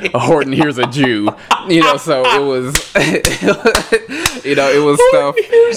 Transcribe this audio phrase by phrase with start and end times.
[0.14, 1.28] Horton Hears a Jew.
[1.68, 2.94] You know, so it was,
[4.44, 5.34] you know, it was stuff.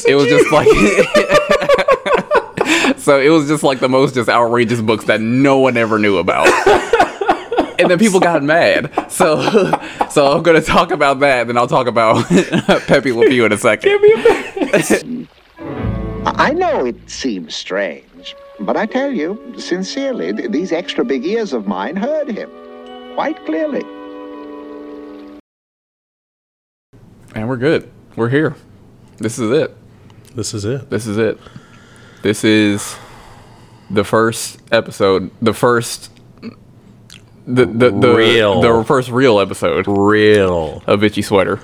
[0.07, 0.67] It was just like,
[2.97, 6.17] so it was just like the most just outrageous books that no one ever knew
[6.17, 6.47] about.
[7.79, 8.91] And then people got mad.
[9.12, 9.41] So,
[10.09, 11.42] so I'm gonna talk about that.
[11.42, 12.26] And then I'll talk about
[12.87, 15.28] Pepe Le Pew in a second.
[16.26, 21.52] I know it seems strange, but I tell you, sincerely, th- these extra big ears
[21.52, 22.49] of mine heard him
[23.16, 23.84] quite clearly.
[27.36, 27.90] And we're good.
[28.16, 28.55] We're here.
[29.18, 29.76] This is it.
[30.36, 30.90] This is it.
[30.90, 31.40] This is it.
[32.22, 32.96] This is
[33.90, 35.32] the first episode.
[35.41, 36.12] The first.
[37.46, 38.62] The the the, Real.
[38.62, 41.60] the first real episode Real of Itchy Sweater.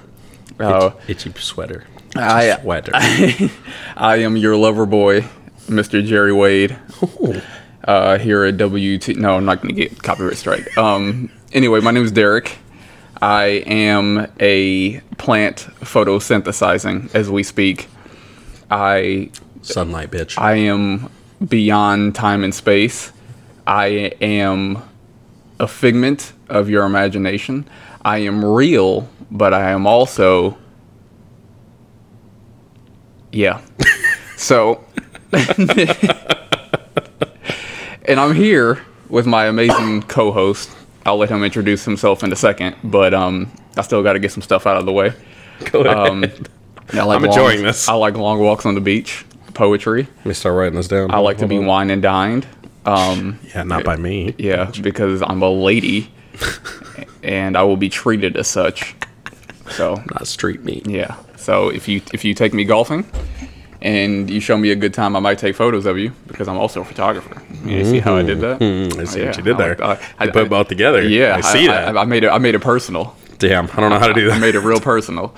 [0.60, 1.86] Uh, itchy sweater.
[2.18, 2.92] I- sweater.
[3.96, 5.22] I am your lover boy,
[5.68, 6.04] Mr.
[6.06, 6.78] Jerry Wade.
[7.86, 9.16] Uh, here at WT.
[9.16, 10.78] No, I'm not going to get copyright strike.
[10.78, 12.58] Um, anyway, my name is Derek.
[13.22, 17.88] I am a plant photosynthesizing as we speak.
[18.72, 20.40] I Sunlight, bitch.
[20.40, 21.10] I am
[21.46, 23.12] beyond time and space.
[23.68, 24.82] I am
[25.60, 27.68] a figment of your imagination.
[28.04, 30.58] I am real, but I am also.
[33.32, 33.62] Yeah.
[34.40, 34.86] So.
[35.34, 35.50] and
[38.18, 40.70] I'm here with my amazing co host.
[41.10, 44.32] I'll let him introduce himself in a second, but um, I still got to get
[44.32, 45.12] some stuff out of the way.
[45.72, 45.98] Go ahead.
[45.98, 46.24] Um,
[46.94, 47.90] I like I'm enjoying long- this.
[47.90, 50.04] I like long walks on the beach, poetry.
[50.18, 51.12] Let me start writing this down.
[51.12, 51.66] I like to be on.
[51.66, 52.46] wine and dined.
[52.86, 54.34] Um, Yeah, not by me.
[54.38, 56.12] yeah, because I'm a lady,
[57.24, 58.96] and I will be treated as such.
[59.72, 60.88] So Not street meat.
[60.88, 61.16] yeah.
[61.38, 63.06] So if you if you take me golfing,
[63.82, 66.58] and you show me a good time, I might take photos of you because I'm
[66.58, 67.42] also a photographer.
[67.66, 68.60] You see how I did that?
[68.60, 69.76] Mm, I see what you did I there.
[69.76, 71.02] like- I- you put I- both together.
[71.02, 71.96] Yeah, I see that.
[71.96, 72.30] I, I made it.
[72.30, 73.16] I made it personal.
[73.38, 74.34] Damn, I don't know how to do that.
[74.34, 75.34] I made it real personal.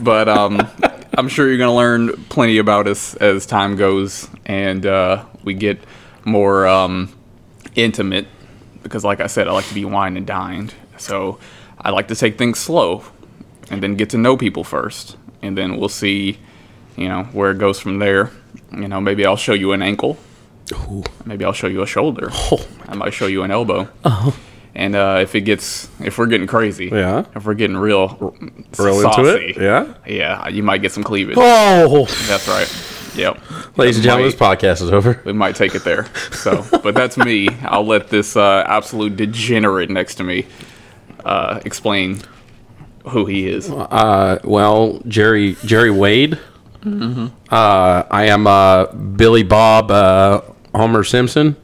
[0.00, 0.66] But um,
[1.18, 5.78] I'm sure you're gonna learn plenty about us as time goes and uh, we get
[6.24, 7.14] more um,
[7.74, 8.26] intimate.
[8.82, 10.74] Because, like I said, I like to be wine and dined.
[10.98, 11.38] So
[11.78, 13.04] I like to take things slow
[13.70, 16.38] and then get to know people first, and then we'll see,
[16.96, 18.30] you know, where it goes from there.
[18.72, 20.16] You know, maybe I'll show you an ankle.
[21.24, 22.30] Maybe I'll show you a shoulder.
[22.50, 23.88] Oh I might show you an elbow.
[24.74, 27.24] And uh, if it gets, if we're getting crazy, Yeah.
[27.34, 28.34] if we're getting real,
[28.78, 29.56] Real saucy, into it.
[29.56, 29.94] Yeah.
[30.06, 31.36] yeah, you might get some cleavage.
[31.38, 32.68] Oh, That's right.
[33.16, 33.78] Yep.
[33.78, 35.22] ladies and gentlemen, this podcast is over.
[35.24, 36.06] we might take it there.
[36.32, 37.48] So, but that's me.
[37.62, 40.46] I'll let this uh, absolute degenerate next to me
[41.24, 42.20] uh, explain
[43.08, 43.70] who he is.
[43.70, 46.38] Uh, well, Jerry Jerry Wade.
[46.84, 47.26] Mm-hmm.
[47.50, 50.42] Uh, I am uh, Billy Bob uh,
[50.74, 51.56] Homer Simpson,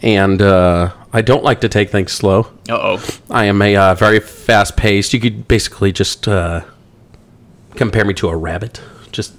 [0.00, 2.40] and uh, I don't like to take things slow.
[2.68, 3.04] Uh oh.
[3.30, 5.14] I am a uh, very fast paced.
[5.14, 6.62] You could basically just uh,
[7.76, 8.80] compare me to a rabbit.
[9.12, 9.34] Just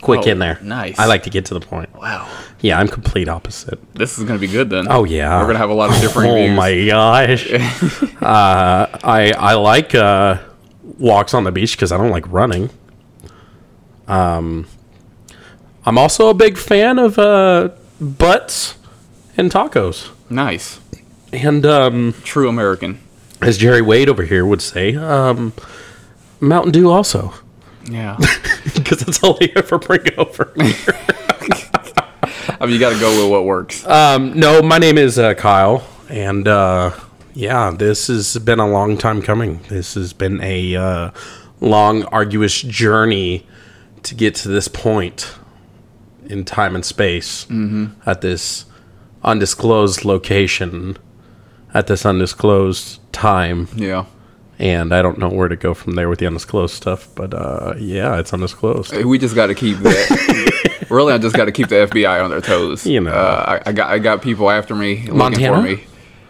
[0.00, 0.58] quick Oh, in there.
[0.62, 0.98] nice.
[0.98, 1.92] I like to get to the point.
[1.94, 2.28] Wow.
[2.60, 3.78] Yeah, I'm complete opposite.
[3.94, 4.86] This is gonna be good then.
[4.88, 6.56] Oh yeah, We're gonna have a lot of different Oh views.
[6.56, 7.52] my gosh.
[8.22, 10.38] uh, I I like uh,
[10.98, 12.70] walks on the beach because I don't like running.
[14.08, 14.66] Um,
[15.84, 18.76] I'm also a big fan of uh, butts
[19.36, 20.10] and tacos.
[20.30, 20.80] Nice.
[21.32, 23.00] And um, True American.
[23.40, 25.52] as Jerry Wade over here would say, um,
[26.40, 27.34] Mountain Dew also.
[27.88, 28.16] Yeah.
[28.74, 30.52] Because that's all they ever bring over.
[30.58, 30.64] I
[32.60, 33.86] mean, you got to go with what works.
[33.86, 36.90] um, no, my name is uh, Kyle, and uh,
[37.34, 39.60] yeah, this has been a long time coming.
[39.68, 41.10] This has been a uh,
[41.60, 43.46] long, arduous journey
[44.06, 45.34] to get to this point
[46.26, 47.46] in time and space
[48.06, 48.64] at this
[49.22, 50.96] undisclosed location
[51.74, 53.68] at this undisclosed time.
[53.76, 54.06] yeah.
[54.58, 57.74] And I don't know where to go from there with the undisclosed stuff, but uh,
[57.78, 58.96] yeah, it's undisclosed.
[59.04, 60.86] We just got to keep that.
[60.88, 62.86] really, I just got to keep the FBI on their toes.
[62.86, 63.12] You know.
[63.12, 65.56] uh, I, I got I got people after me looking Montana?
[65.56, 65.84] for me.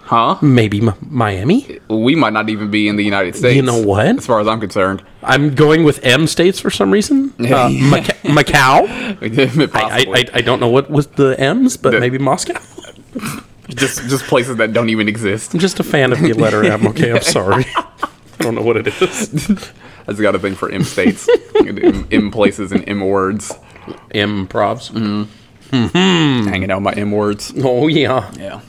[0.07, 0.39] Huh?
[0.41, 1.81] Maybe M- Miami?
[1.89, 3.57] We might not even be in the United States.
[3.57, 4.07] You know what?
[4.19, 7.33] As far as I'm concerned, I'm going with M states for some reason.
[7.41, 8.87] Uh, Maca- Macau.
[9.75, 12.55] I, I, I don't know what was the M's, but The- maybe Moscow.
[13.71, 15.53] just just places that don't even exist.
[15.55, 16.87] I'm just a fan of the letter M.
[16.89, 17.67] Okay, I'm sorry.
[17.77, 18.09] I
[18.39, 19.31] don't know what it is.
[20.07, 23.53] I just got a thing for M states, M, M places, and M words.
[24.15, 24.93] Improvs.
[25.73, 27.53] Hanging out my M words.
[27.57, 28.31] Oh yeah.
[28.39, 28.61] Yeah.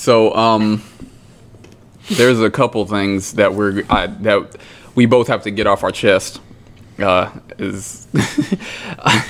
[0.00, 0.82] So um,
[2.08, 4.56] there's a couple things that we're I, that
[4.94, 6.40] we both have to get off our chest.
[6.98, 8.08] Uh, is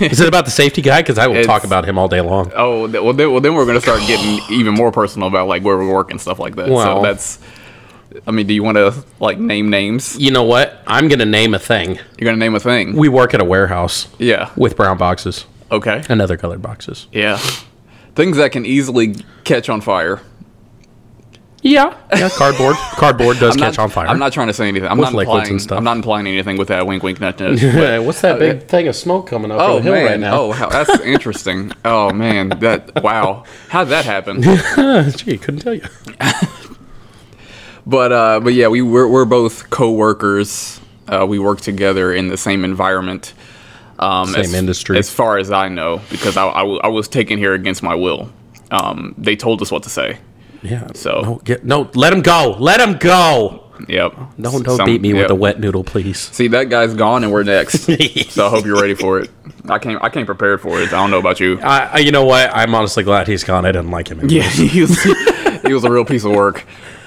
[0.00, 1.02] Is it about the safety guy?
[1.02, 2.52] Because I will talk about him all day long.
[2.55, 5.76] oh well then, well then we're gonna start getting even more personal about like where
[5.76, 6.69] we work and stuff like that.
[6.69, 6.99] Well.
[6.99, 7.40] so that's
[8.25, 10.17] I mean, do you want to like name names?
[10.19, 10.84] You know what?
[10.87, 11.96] I'm gonna name a thing.
[12.17, 12.94] You're gonna name a thing.
[12.96, 14.52] We work at a warehouse yeah.
[14.55, 16.05] with brown boxes Okay.
[16.08, 17.08] and other colored boxes.
[17.11, 17.38] Yeah.
[18.14, 20.20] Things that can easily catch on fire.
[21.62, 22.31] Yeah, yeah.
[22.31, 24.07] Cardboard, cardboard does I'm catch not, on fire.
[24.07, 24.89] I'm not trying to say anything.
[24.89, 25.51] I'm With not implying.
[25.51, 25.77] and stuff.
[25.77, 27.51] I'm not implying anything with that wink, wink, nut, nut.
[28.05, 30.07] What's that big thing of smoke coming up Oh the hill man!
[30.07, 30.41] right now?
[30.41, 31.73] Oh, how, that's interesting.
[31.85, 33.45] Oh man, that wow.
[33.69, 34.41] How'd that happen?
[35.17, 35.83] Gee, couldn't tell you.
[37.87, 40.81] But uh, but yeah, we we're, we're both co-workers.
[41.09, 43.35] Uh, we work together in the same environment.
[43.99, 44.97] Um, Same as, industry.
[44.99, 47.95] as far as I know, because I, I, w- I was taken here against my
[47.95, 48.33] will.
[48.71, 50.17] Um, they told us what to say.
[50.62, 50.89] Yeah.
[50.95, 52.57] So- no, get, no, let him go.
[52.59, 53.65] Let him go.
[53.89, 54.15] Yep.
[54.41, 56.19] Don't don't Some- beat me with a wet noodle, please.
[56.19, 57.85] See that guy's gone, and we're next.
[58.31, 59.31] so I hope you're ready for it.
[59.69, 60.89] I came I came prepared for it.
[60.89, 61.59] I don't know about you.
[61.61, 62.51] I, I, you know what?
[62.55, 63.65] I'm honestly glad he's gone.
[63.65, 64.29] I didn't like him.
[64.29, 65.03] Yeah, he was
[65.62, 66.65] he was a real piece of work.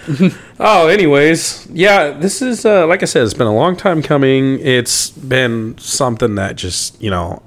[0.60, 4.60] Oh, anyways, yeah, this is uh, like I said, it's been a long time coming.
[4.60, 7.42] It's been something that just you know,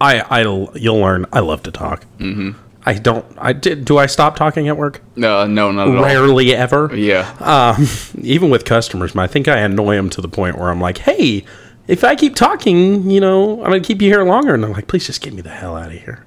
[0.00, 1.26] I I you'll learn.
[1.32, 2.04] I love to talk.
[2.18, 2.52] Mm-hmm.
[2.86, 3.24] I don't.
[3.38, 3.84] I did.
[3.84, 5.00] Do I stop talking at work?
[5.16, 6.02] No, no, not at all.
[6.02, 6.94] Rarely ever.
[6.94, 7.28] Yeah.
[7.40, 7.86] Um,
[8.22, 11.44] even with customers, I think I annoy them to the point where I'm like, hey,
[11.86, 14.86] if I keep talking, you know, I'm gonna keep you here longer, and they're like,
[14.86, 16.26] please just get me the hell out of here.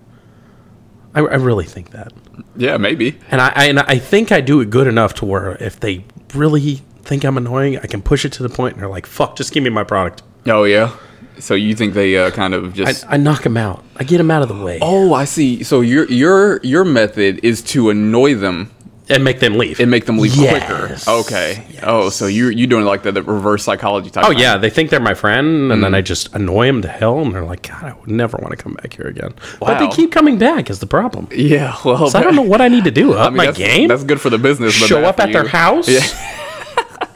[1.14, 2.12] I, I really think that.
[2.56, 3.20] yeah, maybe.
[3.30, 6.06] And I, I and I think I do it good enough to where if they
[6.34, 9.36] really think I'm annoying, I can push it to the point and they're like, "Fuck,
[9.36, 10.96] just give me my product." Oh yeah.
[11.40, 13.84] So you think they uh, kind of just I knock them out.
[13.98, 15.64] I get them out of the way Oh, I see.
[15.64, 18.72] So your your your method is to annoy them
[19.10, 19.80] and make them leave.
[19.80, 20.88] and make them leave quicker.
[20.90, 21.08] Yes.
[21.08, 21.64] Okay.
[21.84, 24.26] Oh, so you you doing like the, the reverse psychology type?
[24.26, 24.40] oh thing.
[24.40, 27.34] yeah, they think they're my friend, and then I just annoy them to hell, and
[27.34, 29.92] they're like, "God, I would never want to come back here again." But they Wow.
[29.92, 30.70] keep coming back.
[30.70, 31.30] Is the problem?
[31.32, 31.74] Yeah.
[31.86, 33.14] Well, So I don't know what I need to do.
[33.14, 33.88] Up I mean, my that's, game.
[33.88, 34.78] That's good for the business.
[34.78, 35.50] but Show bad up for at their you.
[35.50, 35.88] house.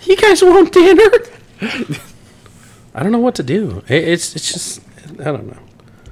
[0.03, 1.09] You guys want dinner?
[2.93, 3.83] I don't know what to do.
[3.87, 4.81] It, it's it's just
[5.19, 5.59] I don't know.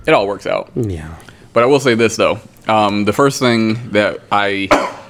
[0.05, 0.71] It all works out.
[0.75, 1.15] Yeah.
[1.53, 4.67] But I will say this though: um, the first thing that I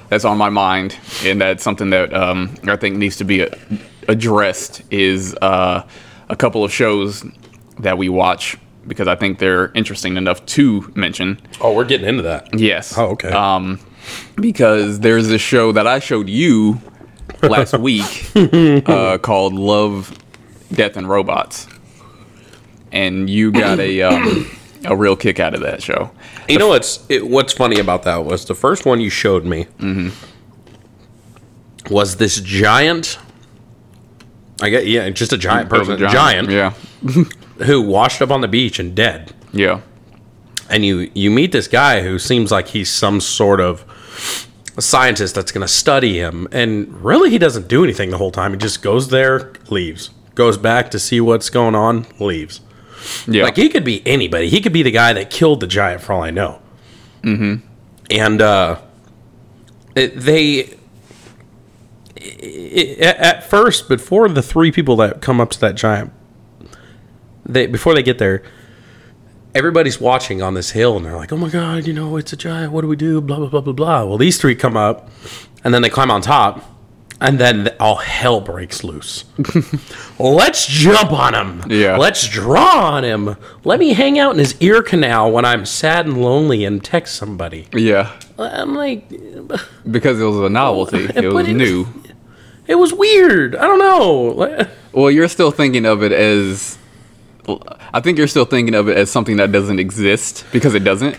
[0.08, 3.46] that's on my mind, and that's something that um, I think needs to be
[4.08, 5.86] addressed, is uh,
[6.28, 7.24] a couple of shows
[7.78, 8.56] that we watch
[8.86, 11.40] because I think they're interesting enough to mention.
[11.60, 12.58] Oh, we're getting into that.
[12.58, 12.96] Yes.
[12.96, 13.30] Oh, okay.
[13.30, 13.78] Um,
[14.36, 16.80] because there's this show that I showed you
[17.42, 20.16] last week uh, called Love,
[20.72, 21.66] Death, and Robots,
[22.92, 24.50] and you got a um,
[24.84, 26.10] a real kick out of that show.
[26.48, 29.66] You know what's it, what's funny about that was the first one you showed me
[31.90, 33.18] was this giant.
[34.62, 36.70] I get yeah, just a giant person, a giant, Yeah.
[37.64, 39.32] who washed up on the beach and dead.
[39.52, 39.80] Yeah.
[40.68, 43.84] And you you meet this guy who seems like he's some sort of
[44.78, 48.52] scientist that's going to study him, and really he doesn't do anything the whole time.
[48.52, 52.60] He just goes there, leaves, goes back to see what's going on, leaves.
[53.26, 53.44] Yeah.
[53.44, 54.48] Like he could be anybody.
[54.48, 56.60] He could be the guy that killed the giant for all I know.
[57.22, 57.66] Mm-hmm.
[58.10, 58.80] And uh,
[59.94, 60.76] it, they
[62.22, 66.12] i i at first before the three people that come up to that giant,
[67.46, 68.42] they before they get there,
[69.54, 72.36] everybody's watching on this hill and they're like, "Oh my god, you know it's a
[72.36, 72.72] giant.
[72.72, 74.04] What do we do?" Blah blah blah blah blah.
[74.04, 75.08] Well, these three come up,
[75.64, 76.64] and then they climb on top.
[77.22, 79.26] And then all oh, hell breaks loose.
[80.18, 81.70] Let's jump on him.
[81.70, 81.98] Yeah.
[81.98, 83.36] Let's draw on him.
[83.62, 87.16] Let me hang out in his ear canal when I'm sad and lonely and text
[87.16, 87.68] somebody.
[87.74, 88.18] yeah.
[88.38, 89.06] I'm like,
[89.90, 91.04] Because it was a novelty.
[91.14, 91.86] It was it- new.
[92.66, 93.54] it was weird.
[93.54, 94.68] I don't know.
[94.92, 96.78] Well, you're still thinking of it as.
[97.92, 101.18] I think you're still thinking of it as something that doesn't exist because it doesn't.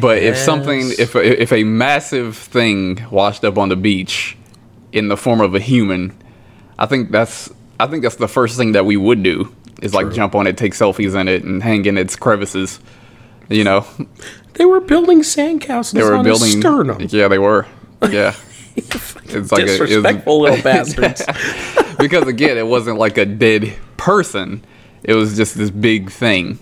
[0.00, 4.36] But if something, if a, if a massive thing washed up on the beach
[4.94, 6.16] in the form of a human,
[6.78, 10.12] I think that's I think that's the first thing that we would do is like
[10.12, 12.80] jump on it, take selfies in it, and hang in its crevices.
[13.50, 13.84] You know,
[14.54, 16.58] They were building sandcastles they were on building.
[16.60, 17.06] sternum.
[17.10, 17.66] Yeah, they were.
[18.08, 18.34] Yeah.
[18.76, 21.22] It's like a- it was- Disrespectful little bastards.
[21.98, 24.64] because again, it wasn't like a dead person.
[25.02, 26.58] It was just this big thing.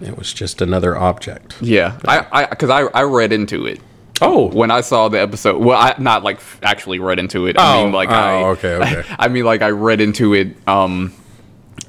[0.00, 1.56] It was just another object.
[1.62, 3.80] Yeah, I, I, because I, I read into it
[4.20, 5.58] Oh, when I saw the episode.
[5.62, 7.58] Well, I not like actually read into it.
[7.58, 9.02] I Oh, mean, like oh, I, okay, okay.
[9.18, 11.12] I mean, like I read into it, um,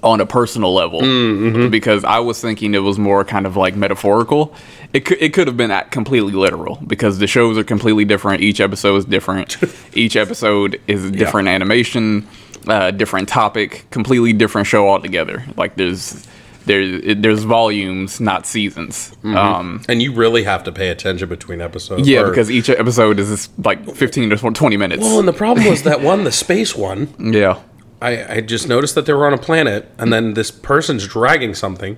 [0.01, 1.69] on a personal level Mm-hmm.
[1.69, 4.53] because I was thinking it was more kind of like metaphorical.
[4.93, 8.41] It could, it could have been at completely literal because the shows are completely different.
[8.41, 9.57] Each episode is different.
[9.93, 12.27] Each episode is a different animation,
[12.67, 15.43] uh, different topic, completely different show altogether.
[15.55, 16.27] Like there's
[16.65, 19.15] there it, there's volumes, not seasons.
[19.23, 22.07] Um, And you really have to pay attention between episodes.
[22.07, 25.01] yeah, or- because each episode is like 15 to 20 minutes.
[25.01, 27.13] well, and the problem was that one, the space one.
[27.19, 27.59] yeah.
[28.01, 31.53] I, I just noticed that they were on a planet, and then this person's dragging
[31.55, 31.95] something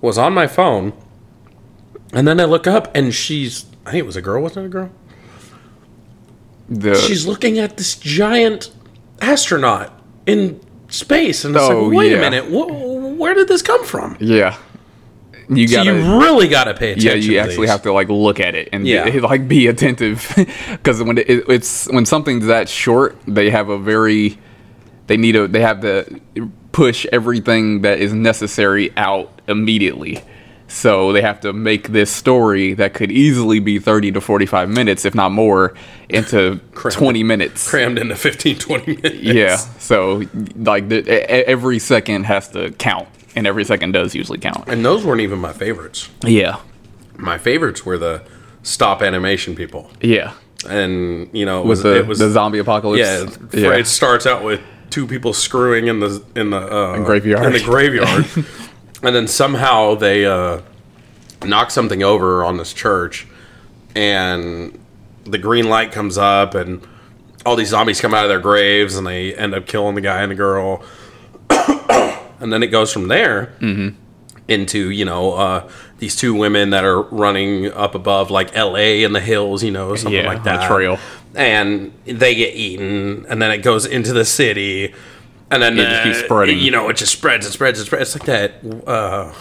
[0.00, 0.92] was on my phone,
[2.12, 4.68] and then I look up, and she's I think it was a girl, wasn't it
[4.68, 4.90] a girl?
[6.68, 8.70] The, She's looking at this giant
[9.20, 9.92] astronaut
[10.26, 12.18] in space, and it's Oh, like, wait yeah.
[12.18, 12.70] a minute, wh-
[13.18, 14.16] where did this come from?
[14.20, 14.56] yeah.
[15.50, 15.92] You So gotta.
[15.98, 17.08] you really got to pay attention.
[17.08, 17.70] yeah, you actually these.
[17.70, 19.04] have to like look at it and be- Yeah.
[19.22, 20.30] like be attentive
[20.72, 24.36] because when it, it's when something's that short, they have a very
[25.06, 26.20] they need a they have to
[26.72, 30.22] push everything that is necessary out immediately.
[30.68, 35.04] So they have to make this story that could easily be 30 to 45 minutes,
[35.06, 35.74] if not more,
[36.10, 37.68] into 20 minutes.
[37.68, 39.14] crammed into 15, 20 minutes.
[39.16, 39.56] Yeah.
[39.56, 40.22] So
[40.56, 41.08] like the,
[41.48, 44.68] every second has to count, and every second does usually count.
[44.68, 46.08] And those weren't even my favorites.
[46.22, 46.60] Yeah.
[47.16, 48.22] My favorites were the
[48.62, 49.90] stop animation people.
[50.02, 50.34] Yeah.
[50.68, 53.38] And, you know, it was, the, it was the zombie apocalypse.
[53.54, 54.60] Yeah, it starts out with
[54.90, 57.46] two people screwing in the in the uh, graveyard.
[57.46, 58.24] in the graveyard,
[59.02, 60.60] and then somehow they uh,
[61.44, 63.26] knock something over on this church,
[63.94, 64.78] and
[65.24, 66.86] the green light comes up, and
[67.46, 70.22] all these zombies come out of their graves, and they end up killing the guy
[70.22, 70.82] and the girl,
[71.50, 73.52] and then it goes from there
[74.48, 79.02] into you know uh, these two women that are running up above like L.A.
[79.04, 80.66] in the hills, you know, something Yeah, like that.
[80.66, 80.98] trail.
[81.34, 84.94] and they get eaten, and then it goes into the city,
[85.50, 86.58] and then It just keeps uh, spreading.
[86.58, 88.14] You know, it just spreads and spreads and spreads.
[88.14, 88.86] It's like that.
[88.86, 89.32] Uh,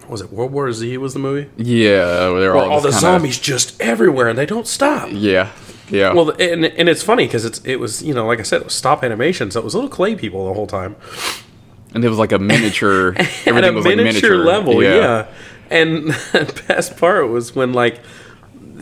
[0.00, 0.96] what was it World War Z?
[0.98, 1.50] Was the movie?
[1.56, 2.06] Yeah,
[2.38, 5.08] they're all, all the zombies just everywhere, and they don't stop.
[5.12, 5.50] Yeah,
[5.90, 6.12] yeah.
[6.12, 8.64] Well, and, and it's funny because it's it was you know like I said it
[8.64, 10.94] was stop animation, so it was little clay people the whole time.
[11.94, 13.14] and it was like a miniature.
[13.16, 15.26] Everything at a was miniature, like miniature level, yeah.
[15.70, 18.00] And the best part was when like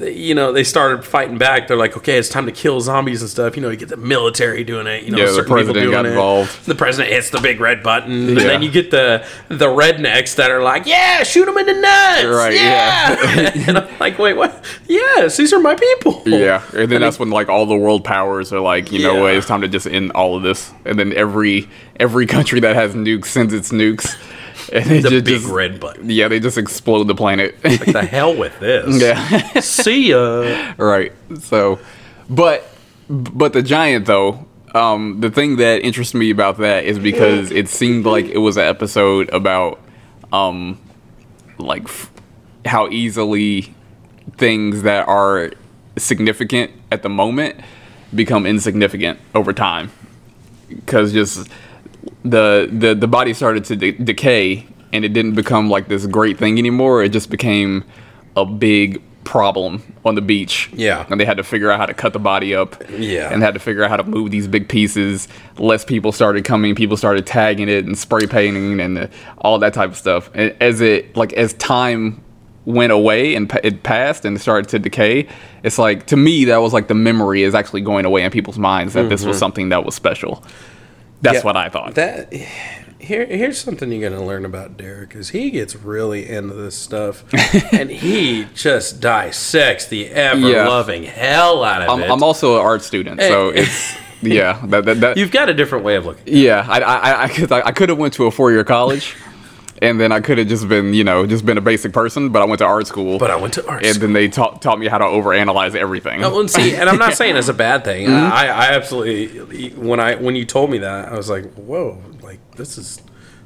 [0.01, 1.69] you know they started fighting back.
[1.69, 3.55] They're like, okay, it's time to kill zombies and stuff.
[3.57, 5.05] You know, you get the military doing it.
[5.05, 6.11] You know, Yeah, the certain people president doing got it.
[6.11, 6.67] involved.
[6.67, 10.51] The president hits the big red button, and then you get the the rednecks that
[10.51, 13.53] are like, yeah, shoot them in the nuts, Right, Yeah.
[13.69, 14.65] and I'm like, wait, what?
[14.89, 16.23] Yes, these are my people.
[16.27, 19.35] Yeah, and then that's when like all the world powers are like, you know what,
[19.35, 20.73] it's time to just end all of this.
[20.85, 21.69] And then every
[22.01, 24.17] every country that has nukes sends its nukes,
[24.73, 26.11] and they The just, big just- red button.
[26.11, 27.61] yeah, they just explode the planet.
[27.63, 29.01] The hell with this.
[29.03, 30.75] yeah, See ya.
[30.79, 31.13] right.
[31.41, 31.79] So,
[32.31, 32.67] but
[33.09, 37.69] but the giant though, um, the thing that interests me about that is because it
[37.69, 39.81] seemed like it was an episode about
[40.33, 40.81] um,
[41.59, 42.11] like f-
[42.65, 43.75] how easily
[44.37, 45.53] things that are
[45.97, 47.61] significant at the moment
[48.15, 49.91] become insignificant over time
[50.69, 51.49] because just
[52.25, 56.39] the the the body started to de- decay and it didn't become like this great
[56.39, 57.03] thing anymore.
[57.03, 57.85] It just became
[58.37, 60.69] a big problem on the beach.
[60.75, 61.07] Yeah.
[61.11, 63.33] and they had to figure out how to cut the body up Yeah.
[63.33, 65.29] and had to figure out how to move these big pieces.
[65.59, 69.07] Less people started coming people started tagging it and spray painting and uh,
[69.39, 70.31] all that type of stuff.
[70.35, 72.23] And as it like as time
[72.67, 75.27] went away and pa- it passed and started to decay
[75.65, 78.57] it's like to me that was like the memory is actually going away in people's
[78.59, 80.43] minds that this was something that was special
[81.23, 81.37] that's.
[81.37, 82.33] Yeah, what i thought That
[83.05, 87.25] here, here's something you're gonna learn about Derek is he gets really into this stuff,
[87.73, 92.11] and he just dissects the ever loving hell out of I'm, it.
[92.11, 95.85] I'm also an art student so it's yeah that, that, that You've got a different
[95.85, 96.23] way of looking.
[96.27, 99.15] yeah i i i could i could have went to a four-year college
[99.83, 102.41] and then i could have just been you know just been a basic person but
[102.43, 103.87] i went to art school But I went to art school.
[103.89, 104.01] and school.
[104.09, 107.15] then they taught taught me how to overanalyze everything Oh, and see, and I'm not
[107.15, 108.07] saying it's a bad thing.
[108.15, 108.33] Mm-hmm.
[108.33, 112.39] I, I absolutely when I when you told me that, I was like, whoa, like
[112.57, 113.01] this is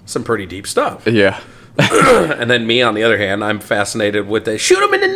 [0.07, 1.07] some pretty deep stuff.
[1.07, 1.41] yeah
[1.79, 5.09] And then me, on the other hand, I'm fascinated with the shoot them in the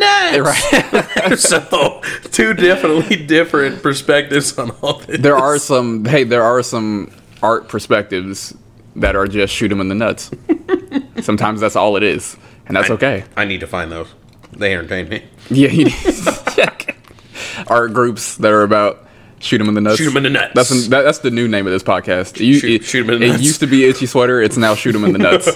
[1.27, 1.43] nuts.
[1.49, 2.01] so
[2.31, 5.19] two definitely different perspectives on all this.
[5.19, 8.55] there are some hey there are some art perspectives
[8.95, 10.31] that are just shoot them in the nuts.
[11.21, 13.23] Sometimes that's all it is and that's okay.
[13.35, 14.07] I need to find those.
[14.51, 15.23] They entertain me.
[15.49, 15.89] yeah you
[16.55, 16.95] check.
[17.67, 19.07] art groups that are about
[19.39, 19.97] shoot them in the nuts.
[19.97, 20.53] Shoot them in the nuts.
[20.53, 22.39] that's that, that's the new name of this podcast.
[22.39, 24.41] You, Shoot- it, shoot 'em in the it used to be itchy sweater.
[24.41, 25.55] It's now shoot them in the nuts.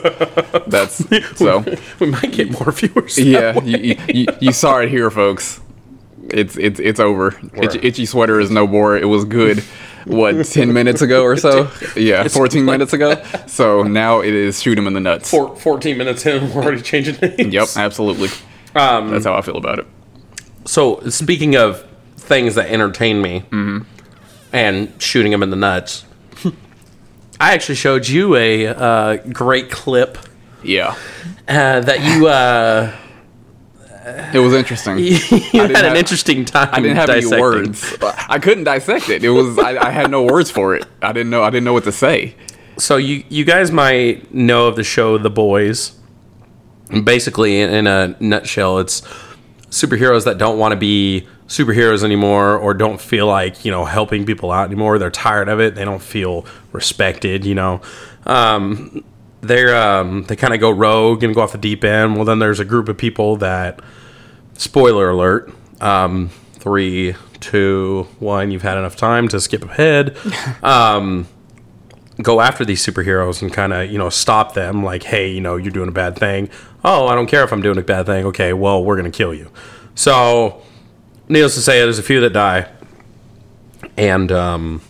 [0.67, 0.95] That's
[1.37, 1.63] so.
[1.99, 3.17] We might get more viewers.
[3.17, 5.61] yeah you, you, you, you saw it here folks.
[6.29, 7.39] It's it's it's over.
[7.53, 8.97] Itchy, itchy sweater is no more.
[8.97, 9.63] It was good
[10.07, 11.69] what 10 minutes ago or so?
[11.95, 13.21] Yeah 14 minutes ago.
[13.47, 15.29] So now it is shoot him in the nuts.
[15.31, 17.53] Four, 14 minutes in, we're already changing names.
[17.53, 18.29] yep absolutely.
[18.75, 19.87] Um, that's how i feel about it.
[20.65, 21.85] So, speaking of
[22.17, 23.43] things that entertain me
[24.53, 26.03] and shooting him in the nuts,
[27.39, 30.17] I actually showed you a uh, great clip
[30.63, 30.95] Yeah,
[31.47, 32.93] uh, that you uh,
[34.33, 34.97] it was interesting.
[34.99, 36.69] you had have- an interesting time.
[36.71, 37.33] I didn't have dissecting.
[37.33, 37.97] any words.
[38.01, 39.23] I couldn't dissect it.
[39.23, 40.85] It was I, I had no words for it.
[41.01, 42.35] I didn't know I didn't know what to say.
[42.77, 45.93] So you you guys might know of the show The Boys.
[47.03, 49.01] Basically, in, in a nutshell, it's
[49.69, 54.25] superheroes that don't want to be superheroes anymore or don't feel like you know helping
[54.25, 54.97] people out anymore.
[54.97, 55.75] They're tired of it.
[55.75, 57.43] They don't feel respected.
[57.45, 57.81] You know,
[58.25, 59.03] um,
[59.41, 62.15] they're um, they kind of go rogue and go off the deep end.
[62.15, 63.79] Well, then there's a group of people that
[64.53, 70.17] spoiler alert um, three two one you've had enough time to skip ahead.
[70.63, 71.27] Um,
[72.21, 74.83] go after these superheroes and kind of you know stop them.
[74.83, 76.49] Like hey you know you're doing a bad thing.
[76.83, 78.25] Oh i don't care if i'm doing a bad thing.
[78.25, 79.51] Okay well we're gonna kill you.
[79.95, 80.61] So
[81.29, 82.69] needless to say there's a few that die.
[83.95, 84.81] And um,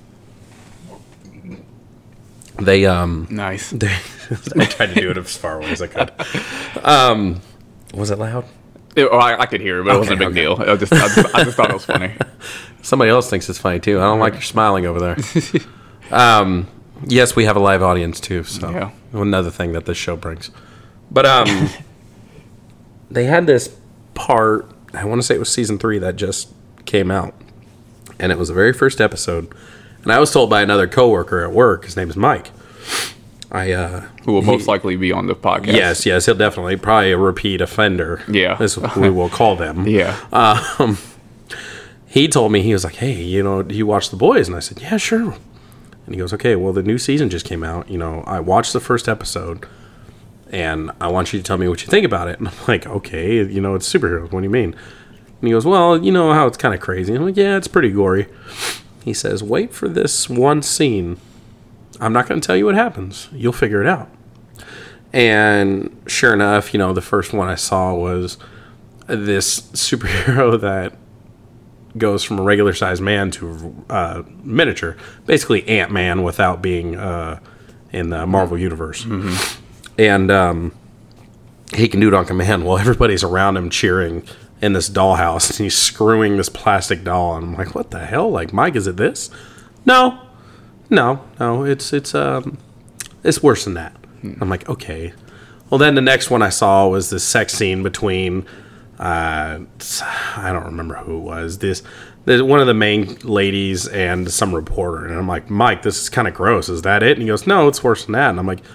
[2.59, 3.69] they um, Nice.
[3.71, 3.95] they,
[4.57, 6.12] I tried to do it as far away as I could.
[6.84, 7.41] Um,
[7.93, 8.46] was it loud?
[8.96, 10.41] It- oh, I, I could hear it, but it wasn't a big okay.
[10.41, 10.72] deal.
[10.72, 12.13] I just, I just I just thought it was funny.
[12.81, 14.00] Somebody else thinks it's funny too.
[14.00, 15.17] I don't like your smiling over there.
[16.12, 16.67] um,
[17.05, 18.43] yes, we have a live audience too.
[18.43, 18.91] So Yeah.
[19.13, 20.51] another thing that this show brings.
[21.12, 21.69] But um,
[23.10, 23.75] they had this
[24.13, 24.69] part.
[24.93, 26.50] I want to say it was season three that just
[26.86, 27.34] came out,
[28.19, 29.53] and it was the very first episode.
[30.03, 31.86] And I was told by another coworker at work.
[31.86, 32.51] His name is Mike.
[33.51, 35.73] I uh, Who will he- most likely be on the podcast?
[35.73, 38.21] Yes, yes, he'll definitely probably a repeat offender.
[38.27, 38.61] Yeah.
[38.61, 39.87] is what we will call them.
[39.87, 40.17] Yeah.
[40.33, 40.97] Um,
[42.05, 44.55] he told me he was like, "Hey, you know, do you watch The Boys?" And
[44.55, 45.35] I said, "Yeah, sure."
[46.05, 47.89] And he goes, "Okay, well, the new season just came out.
[47.89, 49.65] You know, I watched the first episode,
[50.49, 52.85] and I want you to tell me what you think about it." And I'm like,
[52.87, 54.31] "Okay, you know, it's superheroes.
[54.31, 57.13] What do you mean?" And he goes, "Well, you know how it's kind of crazy."
[57.13, 58.27] I'm like, "Yeah, it's pretty gory."
[59.03, 61.17] He says, "Wait for this one scene.
[62.00, 63.29] I'm not going to tell you what happens.
[63.32, 64.10] You'll figure it out."
[65.13, 68.38] And sure enough, you know, the first one I saw was
[69.08, 70.94] this superhero that
[71.98, 77.39] goes from a regular sized man to uh, miniature, basically Ant Man without being uh,
[77.91, 79.06] in the Marvel universe,
[79.98, 80.74] and um,
[81.73, 82.65] he can do it on command.
[82.65, 84.23] Well, everybody's around him cheering
[84.62, 87.38] in this dollhouse, and he's screwing this plastic doll.
[87.38, 88.30] And I'm like, what the hell?
[88.30, 89.30] Like, Mike, is it this?
[89.86, 90.26] No,
[90.89, 91.63] no, no.
[91.63, 92.58] It's it's um,
[93.23, 93.95] it's worse than that.
[94.41, 95.13] I'm like, okay.
[95.69, 98.45] Well, then the next one I saw was this sex scene between
[99.00, 99.60] uh,
[100.36, 101.60] I don't remember who it was.
[101.60, 101.84] This,
[102.26, 106.10] this one of the main ladies and some reporter, and I'm like, Mike, this is
[106.10, 106.67] kind of gross.
[106.67, 107.13] Is that it?
[107.13, 108.32] And he goes, No, it's worse than that.
[108.32, 108.65] And I'm like,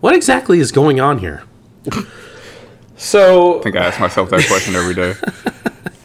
[0.00, 1.42] What exactly is going on here?
[2.96, 5.14] so I think I ask myself that question every day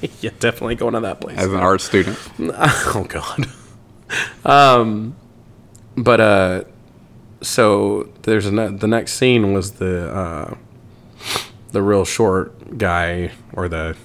[0.22, 1.38] yeah, definitely going to that place.
[1.38, 2.18] as an art student.
[2.40, 3.48] oh God.
[4.46, 5.16] Um,
[5.98, 6.64] but uh,
[7.42, 10.56] so there's a ne- the next scene was the uh,
[11.72, 13.96] the real short guy or the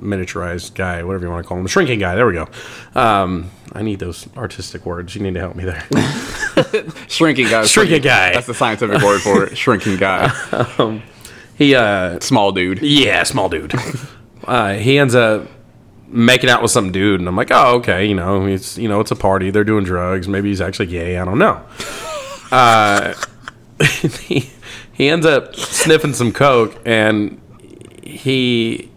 [0.00, 2.14] miniaturized guy, whatever you want to call him, the shrinking guy.
[2.14, 2.48] There we go.
[2.94, 5.14] Um, I need those artistic words.
[5.14, 5.82] You need to help me there.
[7.08, 7.64] Shrinking guy.
[7.64, 8.32] Shrinking guy.
[8.32, 9.56] That's the scientific word for it.
[9.56, 10.30] Shrinking guy.
[10.78, 11.02] um,
[11.56, 12.82] he uh, Small dude.
[12.82, 13.74] Yeah, small dude.
[14.44, 15.48] uh, he ends up
[16.12, 19.00] making out with some dude, and I'm like, oh, okay, you know, it's you know,
[19.00, 19.50] it's a party.
[19.50, 20.28] They're doing drugs.
[20.28, 21.18] Maybe he's actually gay.
[21.18, 21.64] I don't know.
[22.52, 23.14] Uh,
[24.20, 24.50] he
[24.92, 27.40] he ends up sniffing some coke, and
[28.02, 28.90] he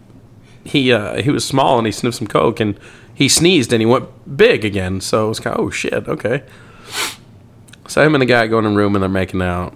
[0.62, 2.78] he uh, he was small, and he sniffed some coke, and
[3.14, 5.00] he sneezed, and he went big again.
[5.00, 6.42] So it was kind of oh shit, okay.
[7.88, 9.74] So him and the guy go in the room, and they're making out.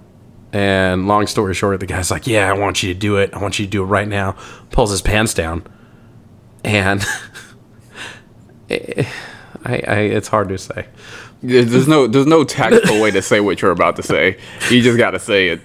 [0.52, 3.32] And long story short, the guy's like, "Yeah, I want you to do it.
[3.32, 4.36] I want you to do it right now."
[4.72, 5.64] Pulls his pants down,
[6.64, 7.02] and
[8.70, 10.86] I, I, it's hard to say.
[11.42, 14.38] There's no there's no tactful way to say what you're about to say.
[14.70, 15.60] You just got to say it.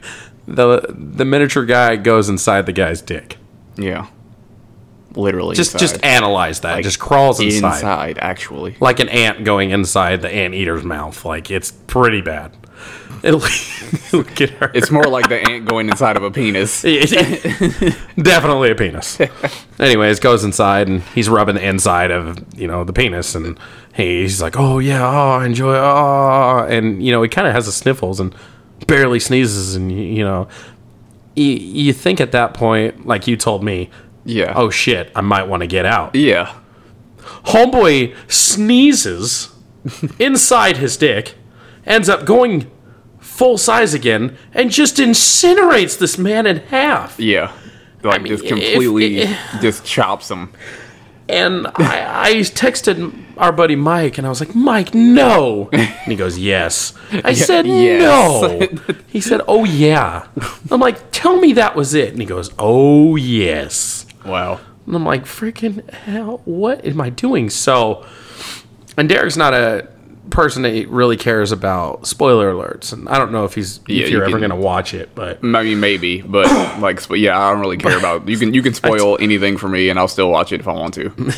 [0.47, 3.37] the The miniature guy goes inside the guy's dick.
[3.75, 4.07] Yeah.
[5.15, 5.55] Literally.
[5.55, 6.83] Just, just analyze that.
[6.83, 7.75] just crawls inside.
[7.75, 8.17] inside.
[8.17, 8.75] Actually.
[8.79, 11.23] like an ant going inside the anteater's mouth.
[11.23, 12.51] Like it's pretty bad.
[13.25, 13.41] It'll,
[14.07, 14.69] it'll get her.
[14.75, 16.81] It's more like the ant going inside of a penis.
[18.21, 19.19] definitely a penis.
[19.79, 23.59] Anyways, goes inside and he's rubbing the inside of you know the penis, and
[23.95, 27.65] he's like, "Oh yeah, oh I enjoy, oh," and you know he kind of has
[27.65, 28.33] the sniffles and
[28.85, 30.47] barely sneezes, and you know,
[31.35, 33.89] you, you think at that point, like you told me,
[34.23, 34.53] Yeah.
[34.55, 36.53] "Oh shit, I might want to get out." Yeah.
[37.45, 39.49] Homeboy sneezes
[40.19, 41.33] inside his dick,
[41.87, 42.69] ends up going
[43.35, 47.19] full size again, and just incinerates this man in half.
[47.19, 47.51] Yeah.
[48.03, 50.51] Like mean, just if- completely if- just chops him.
[51.27, 55.69] And I, I texted our buddy Mike, and I was like, Mike, no.
[55.73, 56.93] And he goes, Yes.
[57.11, 58.01] I said, yes.
[58.01, 58.95] No.
[59.07, 60.27] He said, Oh, yeah.
[60.69, 62.09] I'm like, Tell me that was it.
[62.11, 64.05] And he goes, Oh, yes.
[64.23, 64.59] Wow.
[64.85, 67.49] And I'm like, freaking hell, what am I doing?
[67.49, 68.05] So,
[68.95, 69.87] and Derek's not a
[70.29, 74.09] person that really cares about spoiler alerts, and I don't know if he's Yeah, if
[74.09, 76.47] you you're ever can- gonna watch it, but I mean, maybe, but
[76.81, 78.27] like, sp- yeah, I don't really care about.
[78.27, 80.73] You can you can spoil anything for me, and I'll still watch it if I
[80.73, 81.09] want to.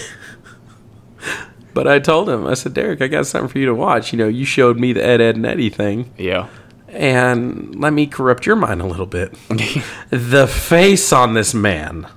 [1.73, 4.11] but I told him, I said, Derek, I got something for you to watch.
[4.13, 6.47] You know, you showed me the Ed Ed and Eddie thing, Yeah.
[6.89, 9.33] and let me corrupt your mind a little bit.
[10.09, 12.07] the face on this man.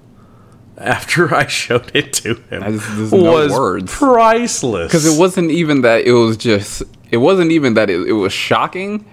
[0.80, 3.92] After I showed it to him, I just- there's no was words.
[3.94, 4.88] priceless.
[4.88, 6.06] Because it wasn't even that.
[6.06, 6.82] It was just.
[7.10, 7.90] It wasn't even that.
[7.90, 9.04] It, it was shocking.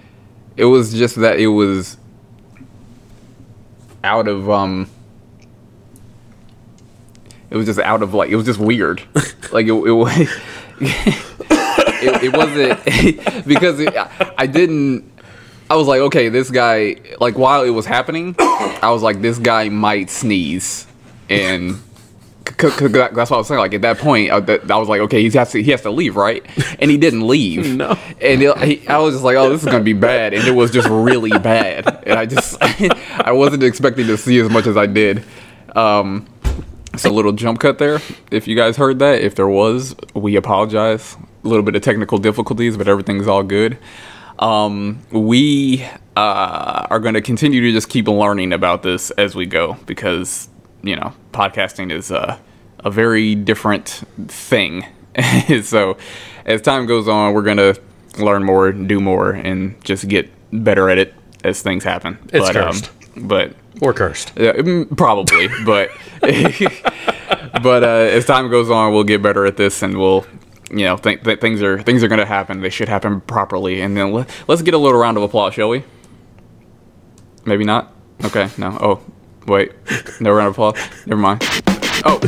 [0.56, 1.98] It was just that it was
[4.04, 4.90] out of um.
[7.50, 9.02] It was just out of like it was just weird,
[9.52, 10.12] like it it was.
[10.80, 13.94] it, it wasn't because it,
[14.38, 15.12] I didn't.
[15.70, 16.96] I was like, okay, this guy.
[17.20, 20.88] Like while it was happening, I was like, this guy might sneeze,
[21.30, 21.82] and
[22.58, 23.60] that's what I was saying.
[23.60, 25.82] Like at that point, I, that, I was like, okay, he has to he has
[25.82, 26.46] to leave, right?
[26.80, 27.66] And he didn't leave.
[27.78, 27.96] No.
[28.22, 30.52] And it, he, I was just like, oh, this is gonna be bad, and it
[30.52, 32.04] was just really bad.
[32.08, 35.24] And I just I wasn't expecting to see as much as I did.
[35.76, 36.26] Um,
[36.94, 38.00] it's a little jump cut there.
[38.32, 41.16] If you guys heard that, if there was, we apologize.
[41.44, 43.78] A little bit of technical difficulties, but everything's all good.
[44.40, 45.84] Um, we
[46.16, 50.50] uh, are going to continue to just keep learning about this as we go because
[50.84, 52.40] you know podcasting is a,
[52.80, 54.86] a very different thing.
[55.64, 55.98] so
[56.46, 57.80] as time goes on, we're going to
[58.18, 61.14] learn more, do more, and just get better at it
[61.44, 62.18] as things happen.
[62.34, 62.92] It's but, um, cursed.
[63.16, 64.34] but or cursed.
[64.36, 65.90] yeah, mm, probably, but
[67.62, 70.26] but uh, as time goes on, we'll get better at this, and we'll,
[70.72, 72.62] you know, think that things are things are going to happen.
[72.62, 75.70] They should happen properly, and then let, let's get a little round of applause, shall
[75.70, 75.84] we?
[77.46, 77.94] Maybe not.
[78.26, 78.78] Okay, no.
[78.82, 79.02] Oh,
[79.48, 79.72] wait,
[80.20, 80.76] no round of applause.
[81.06, 81.42] Never mind.
[82.06, 82.20] Oh,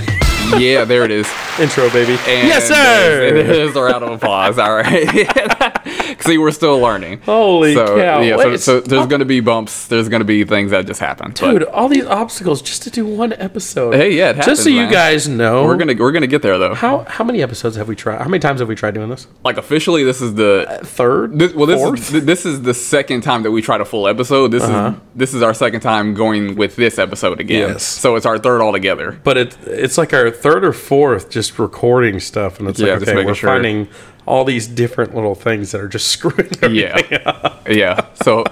[0.58, 1.28] yeah, there it is.
[1.60, 2.14] Intro, baby.
[2.14, 3.26] And yes, sir.
[3.26, 4.58] It is a round of applause.
[4.58, 5.06] All right.
[6.26, 7.22] See, we're still learning.
[7.22, 8.22] Holy so, cow.
[8.22, 9.88] Yeah, so, it's- so there's going to be bumps.
[9.88, 11.32] There's going to be things that just happen.
[11.32, 13.96] but- Dude, all these obstacles just to do one episode.
[13.96, 16.58] Hey, yeah, it Just so happens, you guys know, We're gonna we're gonna get there
[16.58, 16.74] though.
[16.76, 18.22] how how many episodes have we tried?
[18.22, 19.28] How many times have we tried doing this?
[19.44, 21.38] Like officially, this is the Third?
[21.40, 22.14] this, well this Fourth?
[22.14, 24.50] is this is the second time that we tried a full episode.
[24.52, 24.90] This Uh-huh.
[24.96, 27.70] is this is our second time going with this episode again.
[27.74, 27.84] Yes.
[27.84, 29.20] So it's our third altogether.
[29.24, 33.04] but it it's like our third or fourth just recording stuff, and it's Yeah, like
[33.04, 33.50] okay, we're sure.
[33.50, 33.88] finding
[34.26, 36.50] all these different little things that are just screwing.
[36.62, 38.06] everything Yeah, yeah.
[38.24, 38.46] So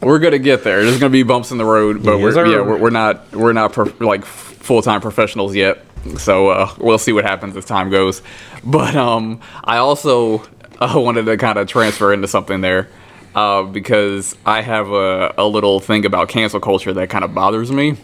[0.00, 0.82] we're gonna get there.
[0.84, 3.52] There's gonna be bumps in the road, but Yes, we're yeah we're, we're not we're
[3.52, 5.84] not prof- like full time professionals yet.
[6.16, 8.22] So uh, we'll see what happens as time goes.
[8.64, 10.42] But um, I also
[10.80, 12.88] uh, wanted to kind of transfer into something there.
[13.32, 17.70] Uh, because I have a, a little thing about cancel culture that kind of bothers
[17.70, 17.96] me.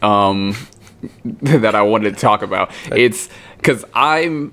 [0.00, 0.56] Um,
[1.42, 2.70] that I wanted to talk about.
[2.90, 4.52] It's because I'm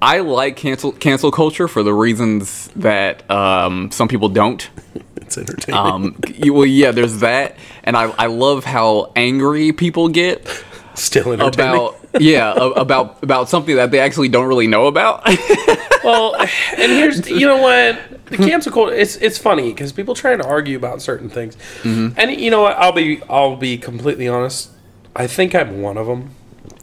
[0.00, 4.68] I like cancel cancel culture for the reasons that um, some people don't.
[5.20, 5.78] It's entertaining.
[5.78, 10.46] Um, y- well, yeah, there's that, and I I love how angry people get
[10.94, 11.74] Still entertaining.
[11.74, 15.22] about yeah about about something that they actually don't really know about.
[16.04, 18.94] well, and here's you know what the cancel culture.
[18.94, 22.18] It's it's funny because people try to argue about certain things, Mm-hmm.
[22.18, 22.78] and you know what?
[22.78, 24.70] I'll be I'll be completely honest.
[25.14, 26.30] I think I'm one of them.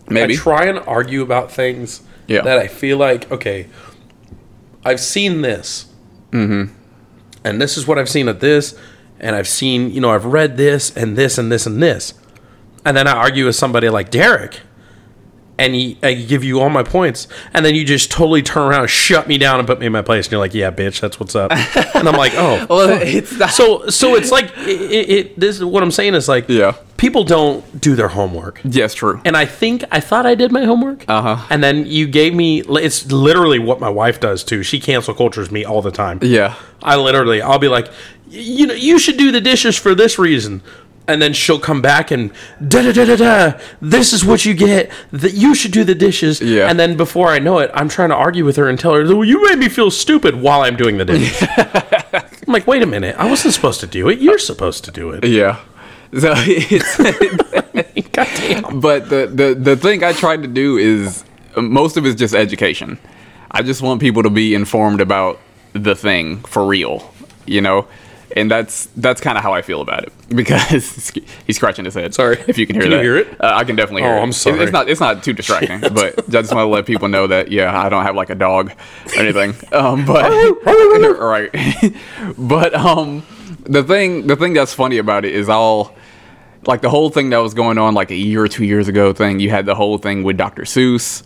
[0.07, 2.41] Maybe I try and argue about things Yeah.
[2.41, 3.67] that I feel like okay.
[4.83, 5.87] I've seen this,
[6.31, 6.71] mm-hmm.
[7.43, 8.77] and this is what I've seen at this,
[9.19, 12.13] and I've seen you know I've read this and this and this and this,
[12.85, 14.61] and then I argue with somebody like Derek,
[15.57, 18.87] and he, I give you all my points, and then you just totally turn around,
[18.89, 21.19] shut me down, and put me in my place, and you're like, "Yeah, bitch, that's
[21.19, 21.51] what's up,"
[21.95, 23.51] and I'm like, "Oh." well, it's not.
[23.51, 25.39] So, so it's like it, it, it.
[25.39, 26.73] This what I'm saying is like, Yeah.
[26.97, 29.21] people don't do their homework, yes, true.
[29.25, 31.45] and I think I thought I did my homework, Uh-huh.
[31.49, 32.61] and then you gave me.
[32.67, 34.61] It's literally what my wife does too.
[34.63, 36.19] She cancel cultures me all the time.
[36.21, 36.55] Yeah.
[36.83, 37.87] I literally, I'll be like,
[38.29, 40.61] you know, you should do the dishes for this reason.
[41.07, 42.31] And then she'll come back and
[42.67, 43.59] da da da da da.
[43.79, 44.89] This is what you get.
[45.11, 46.41] That you should do the dishes.
[46.41, 46.67] Yeah.
[46.67, 49.03] And then before I know it, I'm trying to argue with her and tell her,
[49.03, 51.47] "Well, you made me feel stupid while I'm doing the dishes."
[52.47, 54.19] I'm like, wait a minute, I wasn't supposed to do it.
[54.19, 55.23] You're supposed to do it.
[55.25, 55.59] Yeah.
[56.17, 56.97] So it's
[58.11, 58.79] God damn.
[58.79, 61.23] but the, the the thing I tried to do is
[61.57, 62.99] most of it's just education.
[63.51, 65.39] I just want people to be informed about
[65.73, 67.11] the thing for real,
[67.45, 67.87] you know.
[68.35, 71.11] And that's that's kind of how I feel about it because
[71.47, 72.13] he's scratching his head.
[72.13, 72.37] Sorry.
[72.47, 73.03] if you can hear Can you that.
[73.03, 73.27] hear it?
[73.41, 74.21] Uh, I can definitely hear Oh, it.
[74.23, 74.59] I'm It- sorry.
[74.61, 77.51] It's not it's not too distracting, but I just want to let people know that
[77.51, 79.53] yeah, I don't have like a dog or anything.
[79.71, 80.29] Um, but
[81.19, 81.49] right,
[82.37, 83.23] but um,
[83.63, 85.93] the thing the thing that's funny about it is all
[86.67, 89.13] like the whole thing that was going on like a year or two years ago
[89.13, 89.39] thing.
[89.39, 90.63] You had the whole thing with Dr.
[90.63, 91.23] Seuss.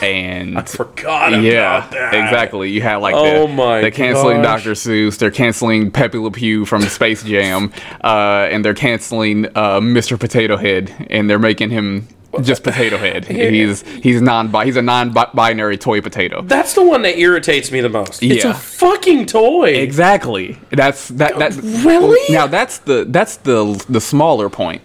[0.00, 2.14] And Forgot about yeah, that.
[2.14, 2.70] exactly.
[2.70, 4.64] You had like Oh the, my they're canceling gosh.
[4.64, 4.72] Dr.
[4.72, 7.72] Seuss, they're canceling Pepe Le Pew from Space Jam,
[8.04, 10.18] uh, and they're canceling uh, Mr.
[10.18, 12.08] Potato Head, and they're making him
[12.40, 13.24] just Potato Head.
[13.28, 16.42] He's he's non he's a non-binary toy potato.
[16.42, 18.22] That's the one that irritates me the most.
[18.22, 19.68] It's a fucking toy.
[19.74, 20.58] Exactly.
[20.70, 22.34] That's that that Really?
[22.34, 24.82] Now that's the that's the the smaller point.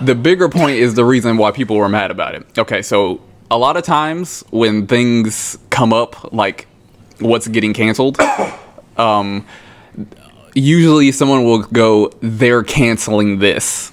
[0.00, 2.46] The bigger point is the reason why people were mad about it.
[2.56, 3.20] Okay, so
[3.50, 6.66] a lot of times when things come up like
[7.18, 8.18] what's getting canceled,
[8.96, 9.46] um
[10.54, 13.92] usually someone will go they're canceling this.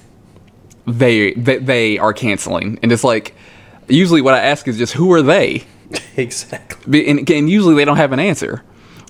[0.86, 2.78] They they, they are canceling.
[2.82, 3.34] And it's like
[3.88, 5.64] usually what I ask is just who are they?
[6.16, 7.06] Exactly.
[7.08, 8.62] And, and usually they don't have an answer.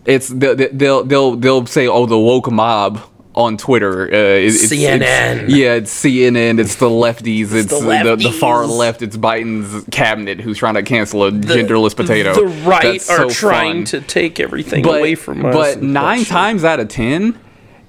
[0.04, 3.00] It's they'll they'll they'll, they'll say, "Oh, the woke mob."
[3.36, 5.02] On Twitter, uh, it's, it's- CNN.
[5.44, 6.58] it's- yeah, it's CNN.
[6.58, 7.52] It's the lefties.
[7.52, 9.02] It's, the the, the, far left.
[9.02, 12.34] It's Biden's cabinet who's trying to cancel a genderless potato.
[12.34, 14.00] The right That's are so trying fun.
[14.00, 15.54] to take everything but, away from us.
[15.54, 17.38] But nine times out of ten,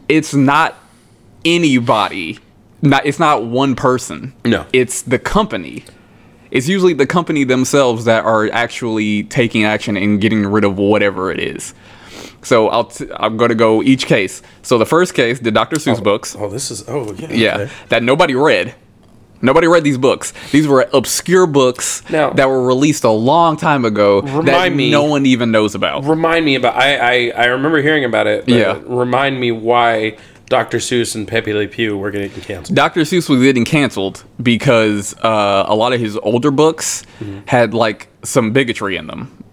[0.09, 0.75] it's not
[1.45, 2.39] anybody.
[2.81, 4.33] Not it's not one person.
[4.45, 4.65] No.
[4.73, 5.85] it's the company.
[6.51, 11.31] It's usually the company themselves that are actually taking action and getting rid of whatever
[11.31, 11.73] it is.
[12.47, 14.41] So I'll t- I'm going to go each case.
[14.61, 15.75] So the first case, the Dr.
[15.77, 16.35] Seuss books.
[16.39, 16.87] Oh, this is.
[16.87, 17.27] Oh, yeah.
[17.31, 17.71] Yeah, okay.
[17.89, 18.73] that nobody read.
[19.41, 20.33] Nobody read these books.
[20.51, 25.03] These were obscure books Now- that were released a long time ago that me- no
[25.03, 26.05] one even knows about.
[26.05, 26.75] Remind me about.
[26.75, 28.45] I, I I remember hearing about it.
[28.45, 28.79] But Yeah.
[28.85, 30.77] Remind me why Dr.
[30.79, 32.75] Seuss and Pepe Le Pew were getting canceled.
[32.75, 33.01] Dr.
[33.01, 37.39] Seuss was getting canceled because uh, a lot of his older books Mm-hmm.
[37.47, 39.43] had like some bigotry in them.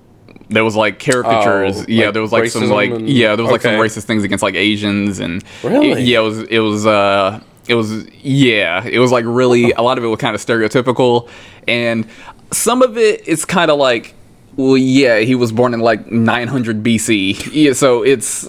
[0.50, 1.80] There was like caricatures.
[1.80, 4.04] Oh, yeah, like there was like some like and- yeah, there was like some racist
[4.04, 6.02] things against like Asians and Really?
[6.02, 9.96] yeah, it was it was uh it was yeah, it was like really a lot
[9.98, 11.28] of it was kind of stereotypical
[11.66, 12.06] and
[12.52, 14.14] some of it is kind of like
[14.56, 17.50] well, yeah, he was born in like 900 BC.
[17.52, 18.46] Yeah, so it's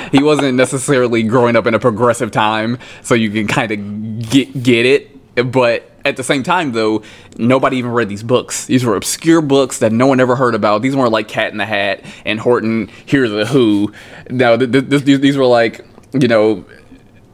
[0.12, 4.62] he wasn't necessarily growing up in a progressive time, so you can kind of get
[4.62, 5.50] get it.
[5.50, 7.02] But at the same time, though,
[7.38, 8.64] nobody even read these books.
[8.66, 10.80] These were obscure books that no one ever heard about.
[10.82, 13.92] These weren't like Cat in the Hat and Horton Hears a Who.
[14.30, 16.64] No, th- th- th- these were like you know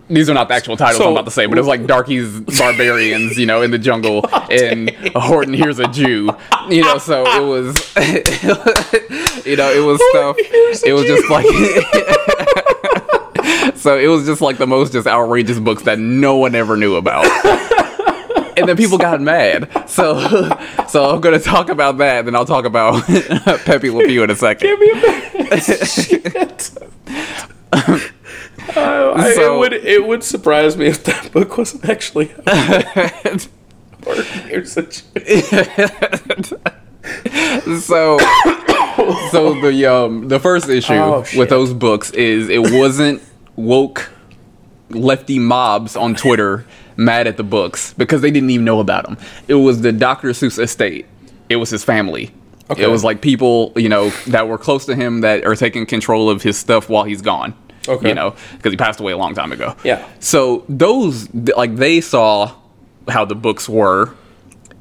[0.09, 1.87] these are not the actual titles So- I'm about to say, but it was like
[1.87, 6.29] Darky's Barbarians, you know, in the jungle, and Horton Hears a Jew,
[6.69, 6.99] you know.
[6.99, 7.77] So it was,
[9.47, 10.37] you know, it was stuff.
[10.85, 11.17] It was Jew.
[11.17, 11.47] just like,
[13.77, 16.97] so it was just like the most just outrageous books that no one ever knew
[16.97, 17.25] about.
[18.57, 19.89] And then people got mad.
[19.89, 20.19] So,
[20.89, 22.19] so I'm gonna talk about that.
[22.21, 23.03] And then I'll talk about
[23.65, 24.69] Pepe Le Pew in a second.
[24.69, 25.63] Give me a minute.
[25.87, 26.71] Shit.
[28.77, 32.33] Uh, I- So- it would it would surprise me if that book wasn't actually.
[34.07, 34.85] Or here's a
[37.81, 38.19] so
[39.31, 43.23] so the um the first issue Oh, with those books is it wasn't
[43.57, 44.11] woke
[44.91, 46.65] lefty mobs on Twitter
[47.05, 49.17] mad at the books because they didn't even know about them.
[49.49, 50.31] It was the Dr.
[50.31, 51.07] Seuss estate.
[51.49, 52.33] It was his family.
[52.71, 52.85] Okay.
[52.85, 56.31] It was like people, you know, that were close to him that are taking control
[56.31, 57.55] of his stuff while he's gone.
[57.89, 58.09] Okay.
[58.09, 59.77] You know, because he passed away a long time ago.
[59.85, 60.09] Yeah.
[60.21, 62.55] So those, like, they saw
[63.09, 64.15] how the books were.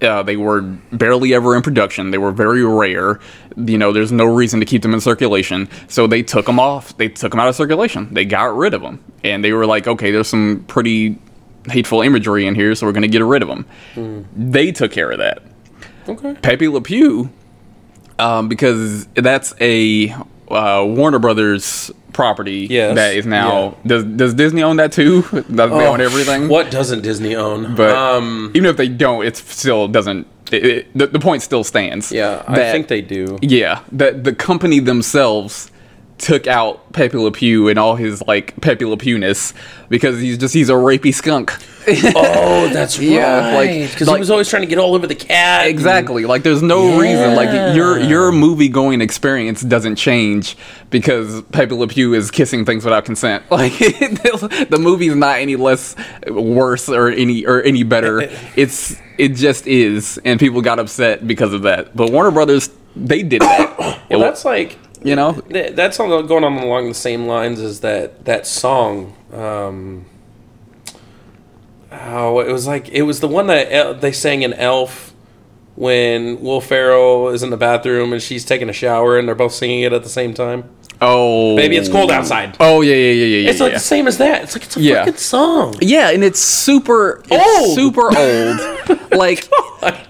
[0.02, 2.12] Uh, they were barely ever in production.
[2.12, 3.20] They were very rare.
[3.58, 5.70] You know, there's no reason to keep them in circulation.
[5.88, 6.96] So they took them off.
[6.98, 8.12] They took them out of circulation.
[8.14, 9.04] They got rid of them.
[9.24, 11.20] And they were like, okay, there's some pretty
[11.70, 14.28] hateful imagery in here, so we're going to get rid of them.
[14.36, 15.44] They took care of that.
[16.08, 16.34] Okay.
[16.42, 17.30] Pepe Le Pew,
[18.20, 20.10] um, because that's a
[20.50, 23.78] uh, Warner Brothers property Yes, that is now.
[23.86, 25.22] Does does Disney own that too?
[25.32, 26.50] Does they own everything?
[26.50, 27.76] What doesn't Disney own?
[27.76, 30.28] But um, even if they don't, it still doesn't.
[30.52, 32.12] It, it, the, the point still stands.
[32.12, 33.38] yeah, I think they do.
[33.42, 35.72] Yeah, that the company themselves
[36.22, 39.54] took out Pepe Le Pew and all his like Pepe Le Pewness
[39.90, 41.52] because he's just he's a rapey skunk.
[41.88, 43.90] Oh, that's Yeah, like- right.
[43.90, 45.62] Because like- he was always trying to get all over the cat.
[45.62, 46.26] and- Exactly.
[46.26, 47.36] Like there's no reason.
[47.36, 50.56] Like your your movie going experience doesn't change
[50.92, 53.44] because Pepe Le Pew is kissing things without consent.
[53.52, 55.96] Like the movie's not any less
[56.28, 58.30] worse or any or any better.
[58.56, 61.96] It's it just is, and people got upset because of that.
[61.96, 63.72] But Warner Brothers they did that.
[63.80, 63.80] It
[64.12, 67.60] Well, wa- that's like You know, Th- That's all going on along the same lines
[67.60, 69.16] as that that song.
[69.34, 70.06] Um,
[71.92, 75.14] oh, it was like it was the one that El- they sang in Elf
[75.76, 79.54] when Will Ferrell is in the bathroom and she's taking a shower and they're both
[79.54, 80.66] singing it at the same time.
[81.02, 82.56] oh, Baby, it's cold outside.
[82.60, 83.50] Oh yeah, yeah, yeah, yeah, yeah.
[83.50, 83.78] It's like yeah.
[83.78, 84.44] the same as that.
[84.44, 85.06] It's like it's a Yeah.
[85.06, 85.76] fucking song.
[85.82, 87.76] Yeah, and it's super it's Old.
[87.76, 89.12] super old.
[89.14, 89.50] like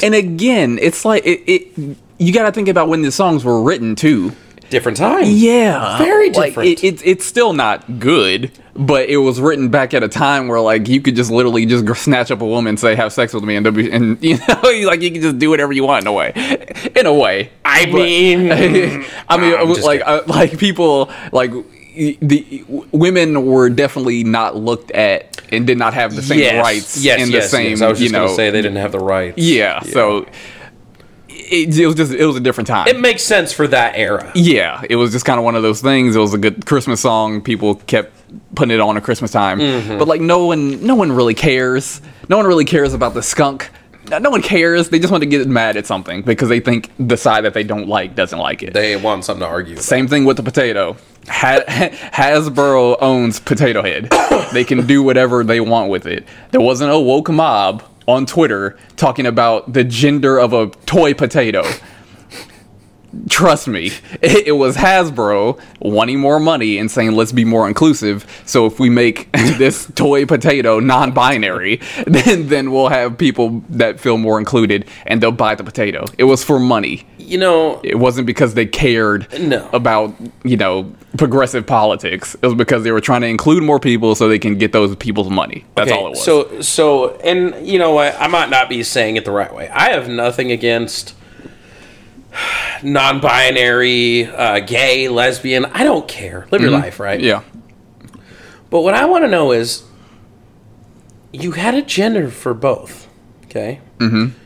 [0.03, 3.61] and again, it's like it, it you got to think about when the songs were
[3.61, 4.33] written too.
[4.71, 5.25] Different time.
[5.27, 5.97] Yeah.
[5.99, 6.69] Very Like, different.
[6.69, 10.61] it, it, it's still not good, but it was written back at a time where
[10.61, 13.43] like you could just literally just snatch up a woman and say have sex with
[13.43, 16.07] me and, w- and you know like you can just do whatever you want in
[16.07, 16.31] a way.
[16.95, 17.51] In a way.
[17.65, 21.51] I mean, I mean, I'm like uh, like people like
[21.93, 27.03] the women were definitely not looked at and did not have the same yes, rights
[27.03, 27.81] yes, and the same yes.
[27.81, 29.37] I was you just know gonna say they didn't have the rights.
[29.37, 30.25] yeah, so
[31.51, 32.87] it, it was just it was a different time.
[32.87, 34.31] It makes sense for that era.
[34.35, 36.15] yeah, it was just kind of one of those things.
[36.15, 37.41] It was a good Christmas song.
[37.41, 38.13] People kept
[38.55, 39.97] putting it on at Christmas time, Mm-hmm.
[39.97, 42.01] but like no one no one really cares.
[42.29, 43.69] No one really cares about the skunk.
[44.19, 44.89] No one cares.
[44.89, 47.63] They just want to get mad at something because they think the side that they
[47.63, 48.73] don't like doesn't like it.
[48.73, 49.73] They want something to argue.
[49.73, 49.83] about.
[49.83, 50.97] Same thing with the potato.
[51.29, 51.63] Ha-
[52.11, 54.09] Hasbro owns Potato Head.
[54.53, 56.25] they can do whatever they want with it.
[56.51, 61.63] There wasn't a woke mob on Twitter talking about the gender of a toy potato.
[63.29, 68.25] Trust me, it, it was Hasbro wanting more money and saying let's be more inclusive.
[68.45, 74.17] So if we make this toy potato non-binary, then then we'll have people that feel
[74.17, 76.05] more included and they'll buy the potato.
[76.17, 79.69] It was for money You know, it wasn't because they cared No.
[79.71, 80.13] about
[80.43, 82.35] you know progressive politics.
[82.35, 84.95] It was because they were trying to include more people so they can get those
[84.97, 85.63] people's money.
[85.75, 86.23] That's Okay, all it was.
[86.25, 88.15] So, so, and you know what?
[88.19, 89.69] I might not be saying it the right way.
[89.69, 91.15] I have nothing against
[92.83, 95.65] non-binary, uh, gay, lesbian.
[95.65, 96.47] I don't care.
[96.51, 97.19] Live your life, right?
[97.19, 97.27] Mm-hmm.
[97.27, 98.17] yeah,
[98.69, 99.83] But what I want to know is,
[101.31, 103.07] you had a gender for both,
[103.45, 103.79] okay?
[103.99, 104.37] Mm-hmm.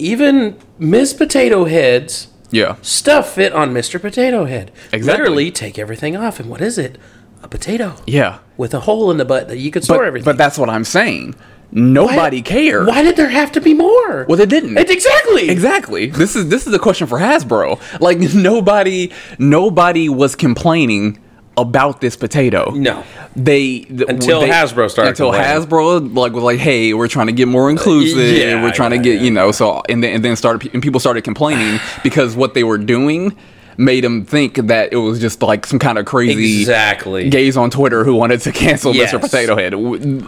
[0.00, 4.00] Even Miss Potato Head's yeah, stuff fit on Mr.
[4.00, 4.72] Potato Head.
[4.92, 5.22] Exactly.
[5.22, 6.98] Literally, take everything off, and what is it?
[7.42, 8.38] A potato yeah.
[8.56, 10.24] with a hole in the butt that you could store But, everything.
[10.24, 11.34] but that's what I'm saying.
[11.72, 12.86] Nobody cared.
[12.86, 14.26] Why did there have to be more?
[14.28, 14.76] Well, they didn't.
[14.76, 15.48] It, exactly.
[15.48, 16.06] Exactly.
[16.06, 17.80] This is this is a question for Hasbro.
[18.00, 21.18] Like nobody nobody was complaining
[21.56, 22.70] about this potato.
[22.70, 23.02] No.
[23.36, 25.32] They th- Until they- Hasbro started Until.
[25.32, 28.36] Hasbro like was like, "Hey, we're trying to get more uh, inclusive.
[28.36, 30.72] yeah, we're trying yeah, to get, yeah, you know, so and then and then started
[30.72, 33.36] and people started complaining because what they were doing
[33.76, 37.30] made them think that it was just like some kind of crazy Exactly.
[37.30, 39.12] gays on Twitter who wanted to cancel Yes.
[39.12, 39.20] Mr.
[39.20, 39.72] Potato Head.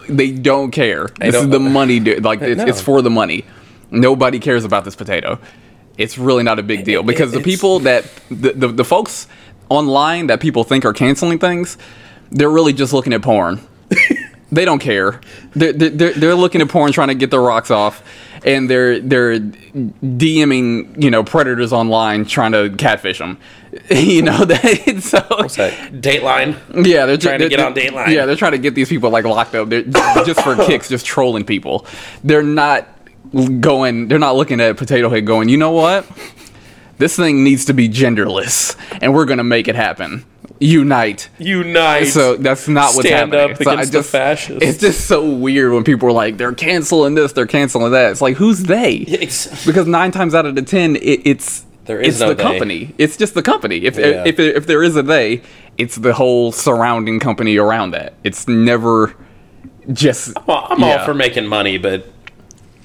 [0.08, 1.08] They don't care.
[1.20, 2.00] this is don't- the money.
[2.00, 2.66] Like it's, No.
[2.66, 3.44] it's for the money.
[3.90, 5.38] Nobody cares about this potato.
[5.98, 9.28] It's really not a big deal because the people that the, the the folks
[9.72, 11.76] online that people think are canceling things,
[12.30, 13.61] they're really just looking at porn.
[14.52, 15.20] they don't care.
[15.54, 18.02] They're, they're they're looking at porn, trying to get their rocks off,
[18.44, 23.38] and they're they're DMing you know predators online, trying to catfish them.
[23.90, 25.00] you know that.
[25.02, 25.72] So What's that?
[25.92, 26.56] Dateline.
[26.87, 28.08] yeah, they're Trying to they're- get on Dateline.
[28.14, 29.68] Yeah, they're trying to get these people like locked up.
[29.68, 31.87] They're just for kicks, just trolling people.
[32.24, 32.88] They're not
[33.61, 34.08] going.
[34.08, 35.48] They're not looking at Potato Head going.
[35.48, 36.06] You know what?
[37.02, 40.24] This thing needs to be genderless, and we're gonna make it happen.
[40.60, 41.28] Unite.
[41.40, 42.04] Unite.
[42.06, 43.56] So that's not what's Stand happening.
[43.56, 44.62] up So against the fascists.
[44.62, 48.12] It's just so weird when people are like, they're canceling this, they're canceling that.
[48.12, 48.92] It's like, who's they?
[48.98, 52.34] It's- because nine times out of the ten, it, it's There is it's no the
[52.36, 52.42] they.
[52.44, 52.94] company.
[52.98, 53.78] It's just the company.
[53.78, 54.22] If Yeah.
[54.24, 55.42] if if there is a they,
[55.78, 58.12] it's the whole surrounding company around that.
[58.22, 59.16] It's never
[59.92, 60.36] just.
[60.46, 60.98] Well, I'm yeah.
[61.00, 62.06] all for making money, but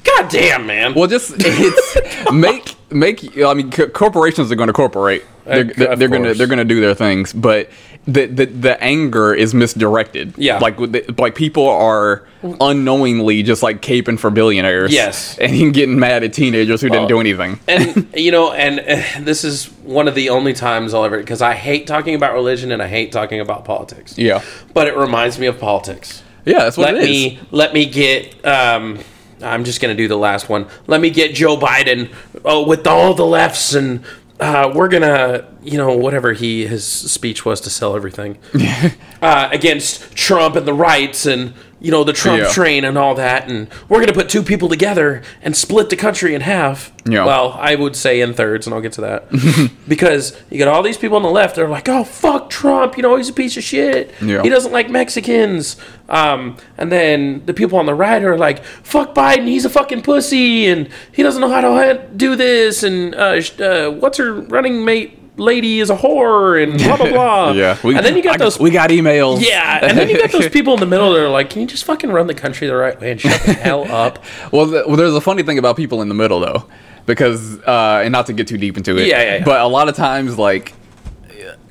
[0.03, 0.95] god damn, man.
[0.95, 3.37] Well, just it's make make.
[3.37, 5.25] I mean, co- corporations are going to corporate.
[5.45, 7.69] They're, they're, they're going to they're going to do their things, but
[8.05, 10.33] the, the the anger is misdirected.
[10.37, 10.59] Yeah.
[10.59, 12.27] like the, like people are
[12.61, 14.91] unknowingly just like caping for billionaires.
[14.93, 15.37] Yes.
[15.37, 17.59] and getting mad at teenagers who didn't do anything.
[17.67, 21.41] and you know, and uh, this is one of the only times I'll ever because
[21.41, 24.17] I hate talking about religion and I hate talking about politics.
[24.17, 26.23] Yeah, But it reminds me of politics.
[26.45, 27.09] yeah, that's what let it is.
[27.09, 28.99] me let me get um
[29.41, 30.67] I'm just gonna do the last one.
[30.87, 34.03] Let me get Joe Biden oh, with all the lefts and
[34.39, 38.37] uh, we're gonna you know whatever he his speech was to sell everything
[39.21, 42.49] uh, against Trump and the rights and you know the Trump Yeah.
[42.49, 46.33] train and all that and we're gonna put two people together and split the country
[46.33, 46.91] in half.
[47.05, 47.25] Yeah.
[47.25, 50.83] Well, I would say in thirds, and I'll get to that because you got all
[50.83, 51.55] these people on the left.
[51.55, 54.13] They're like, "Oh fuck Trump," you know, he's a piece of shit.
[54.21, 54.41] Yeah.
[54.41, 55.77] He doesn't like Mexicans.
[56.09, 60.01] Um, and then the people on the right are like, "Fuck Biden, he's a fucking
[60.01, 64.83] pussy, and he doesn't know how to do this." And uh, uh, what's her running
[64.83, 65.16] mate?
[65.37, 67.51] Lady is a whore and blah blah blah.
[67.53, 68.59] Yeah, and then you got I- those.
[68.59, 69.41] We got emails.
[69.45, 71.67] yeah, and then you got those people in the middle that are like, "Can you
[71.67, 74.85] just fucking run the country the right way and shut the hell up?" Well, th-
[74.87, 76.65] well, there's a funny thing about people in the middle though,
[77.05, 79.07] because uh, and not to get too deep into it.
[79.07, 79.43] Yeah, yeah, yeah.
[79.45, 80.73] But a lot of times, like,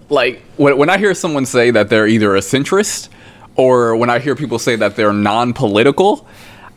[0.09, 3.09] like when, when I hear someone say that they're either a centrist
[3.57, 6.27] or when I hear people say that they're non-political,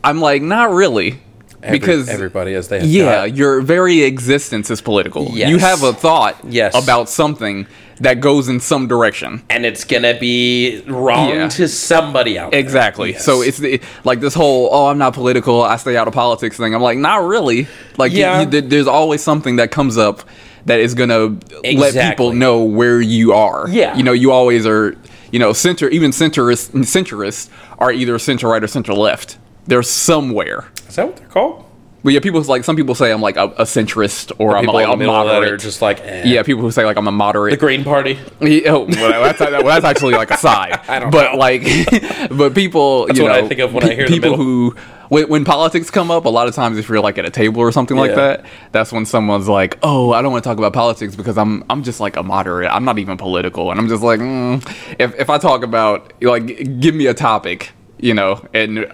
[0.02, 1.20] I'm like, not really,
[1.62, 5.30] Every- because everybody as they have yeah, got- your very existence is political.
[5.34, 6.74] You have a thought Yes.
[6.74, 7.66] about something
[8.00, 9.42] that goes in some direction.
[9.50, 11.48] and it's gonna be wrong Yeah.
[11.48, 12.60] to somebody out there.
[12.60, 13.12] Exactly.
[13.12, 13.24] Yes.
[13.26, 16.56] So it's the, like this whole "oh, I'm not political, I stay out of politics"
[16.56, 16.74] thing.
[16.74, 17.66] I'm like, not really.
[17.98, 18.40] Like, Yeah.
[18.40, 20.22] you- there- there's always something that comes up
[20.64, 21.36] that is gonna
[21.74, 23.66] let people know where you are.
[23.70, 23.94] Yeah.
[23.96, 24.96] You know, you always are.
[25.32, 27.48] You know, center even centrists centrists
[27.78, 29.36] are either center right or center left.
[29.70, 30.68] They're somewhere.
[30.88, 31.64] is that what they're called?
[32.02, 34.88] But yeah, people like some people say I'm like a, a centrist or I'm like
[34.88, 35.60] a that moderate.
[35.60, 36.22] just like, eh.
[36.24, 37.52] yeah, people who say like I'm a moderate.
[37.52, 38.18] the Green Party.
[38.40, 40.80] Yeah, oh, well, that's, well, that's actually like a side.
[40.88, 41.38] I don't but know.
[41.38, 41.62] like,
[42.30, 44.74] but people, you what I think of when I hear people who,
[45.08, 47.60] when, when politics come up, a lot of times if you're like at a table
[47.60, 50.72] or something like that, that's when someone's like, "Oh, I don't want to talk about
[50.72, 52.72] politics because I'm I'm just like a moderate.
[52.72, 54.60] I'm not even political." And I'm just like, mm,
[54.98, 58.90] if if I talk about like, give me a topic, you know, and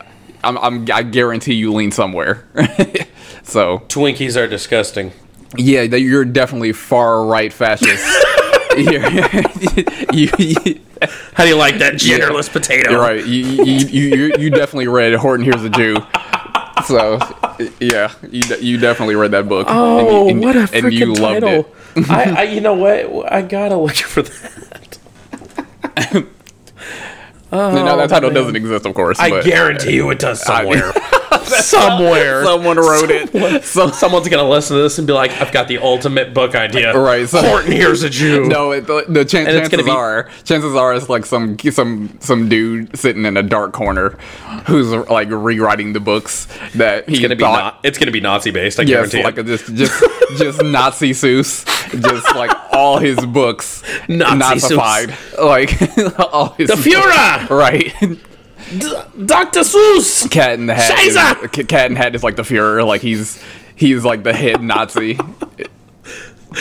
[0.47, 2.44] I'm, I'm I guarantee you lean somewhere.
[3.42, 5.12] so Twinkies are disgusting.
[5.57, 8.05] yeah, you're definitely far right fascist.
[8.76, 9.09] You're-
[10.12, 10.80] you, you,
[11.32, 12.90] How do you like that genderless potato?
[12.90, 13.24] you're right.
[13.24, 15.97] You, you, you, you, you definitely read Horton Hears a Jew.
[16.84, 17.18] So,
[17.80, 19.66] yeah, you, you definitely read that book.
[19.70, 21.74] Oh, and, you- what a and you freaking loved title!
[21.97, 22.11] it.
[22.11, 23.32] I, I, you know what?
[23.32, 24.99] I gotta look for that.
[27.53, 28.42] Oh, now, that title Oh, man.
[28.42, 29.20] doesn't exist, of course.
[29.20, 30.92] I guarantee you it does I- somewhere.
[31.47, 32.44] somewhere.
[32.44, 33.64] someone wrote it.
[33.64, 36.97] So, Someone's gonna listen to this and be like, "I've got the ultimate book idea."
[36.97, 38.44] Right, so- Horton Hears a Jew.
[38.49, 41.59] no, it, the, the chan- And it's chances be- are, chances are, it's like some
[41.59, 44.11] some some dude sitting in a dark corner,
[44.66, 47.80] who's like rewriting the books that he it's gonna be not.
[47.84, 48.78] It's gonna be Nazi based.
[48.80, 49.47] I Yes, guarantee like it.
[49.47, 50.05] just just
[50.38, 51.64] just Nazi Seuss,
[52.01, 55.70] just like all his books Nazi Nazified, like
[56.32, 57.93] all his the Führer, right?
[59.26, 60.30] Doctor Seuss.
[60.30, 61.59] Cat in the Hat, Scheiße!
[61.59, 63.43] is, Cat in the Hat is like the Führer, like he's
[63.76, 65.18] he's like the head Nazi.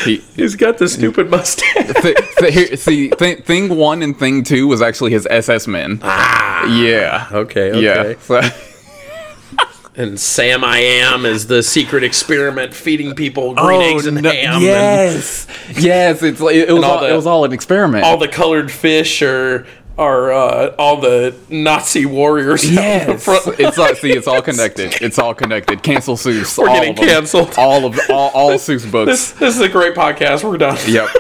[0.04, 2.02] He, He's got the stupid mustache.
[2.02, 6.00] th- th- here, see, th- thing one and thing two was actually his SS men.
[6.04, 8.12] Ah, yeah, Okay, okay.
[8.12, 8.20] yeah.
[8.20, 8.42] So,
[9.98, 14.30] And Sam I Am is the secret experiment feeding people green eggs and Oh, no-
[14.32, 14.54] ham.
[14.56, 15.48] and yes,
[15.78, 16.22] yes.
[16.22, 18.04] It's like it was all all, the- it was all an experiment.
[18.04, 19.66] all the colored fish are
[19.98, 22.70] are uh, all the Nazi warriors.
[22.70, 23.26] Yes,
[23.60, 24.96] it's all, see, it's all connected.
[25.02, 25.84] It's all connected.
[25.84, 26.58] Cancel Seuss.
[26.58, 27.08] We're all getting of them.
[27.08, 27.54] canceled.
[27.58, 29.32] All of all, all Seuss This, books.
[29.34, 30.44] this is a great podcast.
[30.44, 30.78] We're done.
[30.88, 31.10] Yep.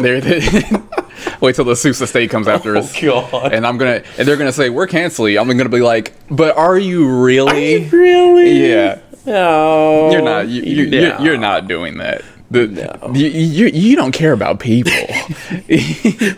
[0.00, 0.14] There.
[1.42, 2.98] Wait till the Seuss estate comes after Oh, us.
[2.98, 3.52] God.
[3.52, 5.36] And I'm gonna and they're gonna say we're canceling.
[5.36, 7.84] I'm gonna be like, but are you really?
[7.90, 8.66] Really?
[8.70, 9.00] Yeah.
[9.26, 10.10] No.
[10.10, 10.48] You're not.
[10.48, 12.22] You, you, you're, you're not doing that.
[12.50, 14.92] The, you, you, you don't care about people.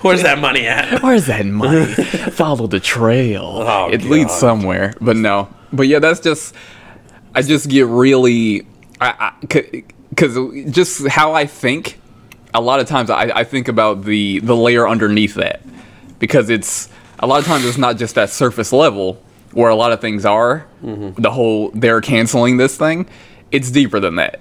[0.03, 1.03] Where's that money at?
[1.03, 1.87] Where's that money?
[2.33, 3.65] Follow the trail.
[3.67, 4.93] Oh, it leads somewhere.
[5.01, 5.49] But no.
[5.73, 6.55] But yeah, that's just.
[7.35, 8.67] I just get really.
[9.01, 10.37] I, I, because
[10.71, 11.99] just how I think,
[12.53, 15.63] a lot of times I, I think about the the layer underneath that,
[16.19, 16.91] because it's
[17.21, 20.27] a lot of times it's not just that surface level where a lot of things
[20.27, 20.67] are.
[20.85, 21.23] Mm-hmm.
[21.23, 23.09] The whole they're canceling this thing.
[23.51, 24.41] It's deeper than that.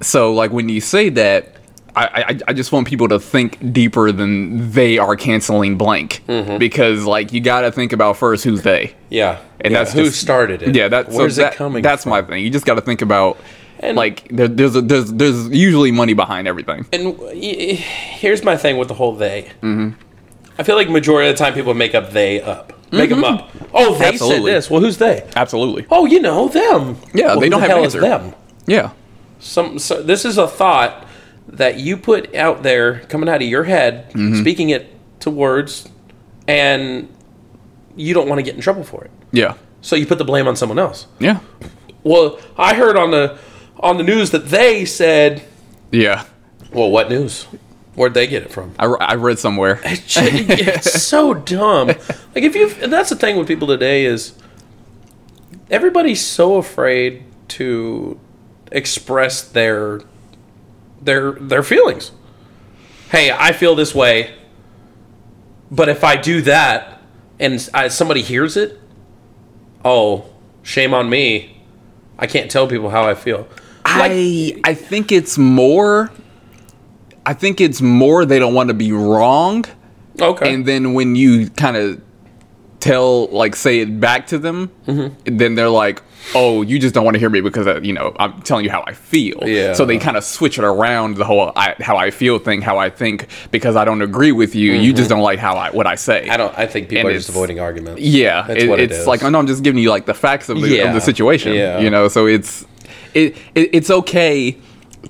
[0.00, 1.54] So like when you say that,
[1.96, 7.04] I, I I just want people to think deeper than they are canceling blank because
[7.04, 8.94] like you got to think about first who's they.
[9.10, 9.40] Yeah.
[9.60, 10.76] And Yeah, that's who just- started it?
[10.76, 11.82] Yeah, that's where's so that, it coming?
[11.82, 12.10] That's from?
[12.10, 12.44] my thing.
[12.44, 13.38] You just got to think about
[13.80, 16.86] And- like there, there's a, there's there's usually money behind everything.
[16.92, 19.50] And here's my thing with the whole they.
[19.62, 20.00] Mm-hmm.
[20.58, 23.50] I feel like majority of the time people make up they up, make them up.
[23.74, 24.50] Oh, they Absolutely.
[24.52, 24.70] said this.
[24.70, 25.28] Well, who's they?
[25.34, 25.86] Absolutely.
[25.90, 26.96] Oh, you know them.
[27.14, 28.00] Yeah, Well, they don't the have an hell is answer.
[28.08, 28.34] them.
[28.66, 28.90] Yeah.
[29.38, 29.78] Some.
[29.78, 31.06] So this is a thought
[31.48, 34.40] that you put out there, coming out of your head, Mm-hmm.
[34.40, 35.88] speaking it to words,
[36.46, 37.08] and
[37.96, 39.10] you don't want to get in trouble for it.
[39.32, 39.54] Yeah.
[39.80, 41.06] So you put the blame on someone else.
[41.18, 41.40] Yeah.
[42.04, 43.38] Well, I heard on the
[43.80, 45.42] on the news that they said.
[45.92, 46.24] Yeah.
[46.72, 47.44] Well, what news?
[47.94, 48.74] Where'd they get it from?
[48.78, 49.80] I, I read somewhere.
[49.84, 51.88] it's so dumb.
[51.88, 54.34] Like if you, that's the thing with people today is
[55.70, 58.20] everybody's so afraid to
[58.72, 60.00] express their
[61.00, 62.12] their their feelings.
[63.10, 64.34] Hey, I feel this way,
[65.70, 67.00] but if I do that
[67.40, 68.78] and I, somebody hears it,
[69.84, 70.26] oh,
[70.62, 71.56] shame on me.
[72.18, 73.48] I can't tell people how I feel.
[73.84, 76.10] I I think it's more.
[77.24, 79.64] I think it's more they don't want to be wrong,
[80.20, 80.52] Okay.
[80.52, 82.00] and then when you kind of
[82.80, 85.36] tell like say it back to them, Mm-hmm.
[85.36, 86.02] then they're like,
[86.34, 88.70] "Oh, you just don't want to hear me because uh, you know I'm telling you
[88.70, 89.72] how I feel." Yeah.
[89.74, 92.78] So they kind of switch it around the whole I, how I feel thing, how
[92.78, 94.72] I think because I don't agree with you.
[94.72, 96.22] You just don't like how I what I say.
[96.22, 96.30] Mm-hmm.
[96.32, 96.58] I don't.
[96.58, 98.00] I think people And are just avoiding arguments.
[98.00, 99.06] Yeah, That's it- what it it's is.
[99.06, 101.00] like oh, no, I'm just giving you like the facts of the, Yeah, of the
[101.00, 101.54] situation.
[101.54, 101.78] yeah.
[101.80, 102.64] You know, so it's
[103.14, 104.56] it, it it's okay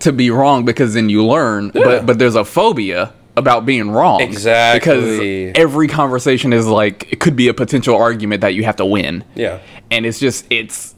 [0.01, 1.71] to be wrong because then you learn.
[1.71, 4.21] But but there's a phobia about being wrong.
[4.21, 5.47] Exactly.
[5.47, 8.85] Because every conversation is like it could be a potential argument that you have to
[8.87, 9.25] win.
[9.35, 9.61] Yeah.
[9.91, 10.95] And it's just it's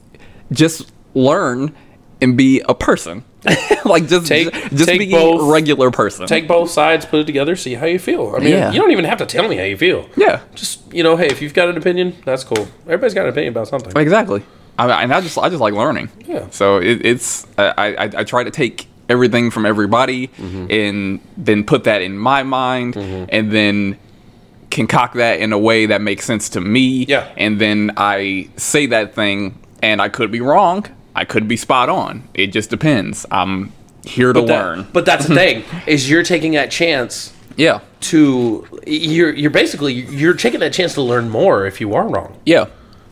[0.50, 1.74] just learn
[2.20, 3.24] and be a person.
[3.86, 6.26] like just Take- just take be both- a regular person.
[6.26, 8.34] Take both sides, put it together, see how you feel.
[8.36, 8.70] I mean, Yeah.
[8.72, 10.08] you don't even have to tell me how you feel.
[10.16, 10.40] yeah.
[10.54, 12.68] Just you know, hey, if you've got an opinion, that's cool.
[12.84, 13.92] Everybody's got an opinion about something.
[13.96, 14.42] Exactly.
[14.78, 16.08] I, and I just I just like learning.
[16.26, 16.48] Yeah.
[16.50, 20.66] So it, it's I, I I try to take everything from everybody Mm-hmm.
[20.70, 23.98] and then put that in my mind and then
[24.70, 27.04] concoct that in a way that makes sense to me.
[27.06, 27.28] Yeah.
[27.36, 30.86] And then I say that thing and I could be wrong.
[31.14, 32.28] I could be spot on.
[32.34, 33.26] It just depends.
[33.30, 33.72] I'm
[34.04, 34.86] here to But that- learn.
[34.92, 37.80] but that's the thing is you're taking that chance yeah.
[38.00, 42.38] to you're you're basically you're taking that chance to learn more if you are wrong.
[42.46, 42.66] Yeah.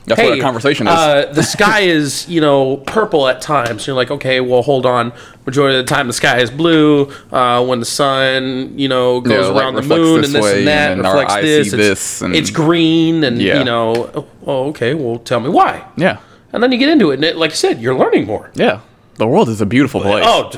[0.08, 0.92] That's what a conversation is.
[0.94, 3.86] Uh, the sky is, you know, purple at times.
[3.86, 5.12] You're like, okay, well, hold on.
[5.46, 7.10] Majority of the time, the sky is blue.
[7.32, 10.58] Uh, when the sun, you know, goes Yeah, like, around the moon and this way,
[10.58, 11.66] and that, and reflects this.
[11.68, 13.58] It's, this, and- it's green, and Yeah.
[13.58, 15.84] you know, oh, okay, well, tell me why.
[15.96, 16.18] yeah.
[16.52, 18.50] And then you get into it, and it, like I said, you're learning more.
[18.54, 18.80] Yeah.
[19.16, 20.24] The world is a beautiful place.
[20.26, 20.50] Oh,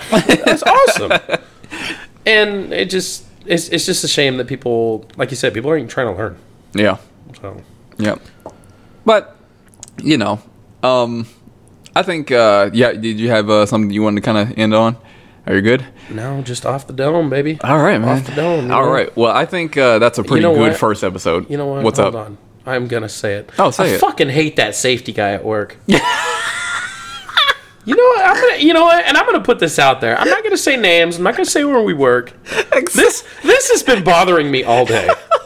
[0.44, 1.12] that's awesome.
[2.26, 5.80] And it just, it's, it's just a shame that people, like you said, people aren't
[5.80, 6.36] even trying to learn.
[6.74, 6.98] Yeah.
[7.40, 7.62] So,
[7.98, 8.20] Yep.
[9.04, 9.36] But
[10.02, 10.40] you know,
[10.82, 11.26] um,
[11.94, 12.92] I think uh, yeah.
[12.92, 14.96] Did you have uh, something you wanted to kind of end on?
[15.46, 15.84] Are you good?
[16.10, 17.58] no, just off the dome, baby.
[17.64, 18.18] All right, man.
[18.18, 18.66] Off the dome.
[18.66, 18.90] you All know?
[18.92, 19.16] right.
[19.16, 20.76] Well, I think uh, that's a pretty know good what?
[20.76, 21.48] first episode.
[21.50, 21.82] You know what?
[21.82, 22.26] What's Hold up?
[22.26, 22.38] on.
[22.66, 23.50] I'm gonna say it.
[23.58, 24.00] Oh, say I it.
[24.00, 25.76] fucking hate that safety guy at work.
[25.86, 26.02] you know
[27.96, 28.24] what?
[28.24, 28.56] I'm gonna.
[28.62, 29.04] You know what?
[29.06, 30.16] And I'm gonna put this out there.
[30.18, 31.16] I'm not gonna say names.
[31.16, 32.32] I'm not gonna say where we work.
[32.94, 35.08] This this has been bothering me all day.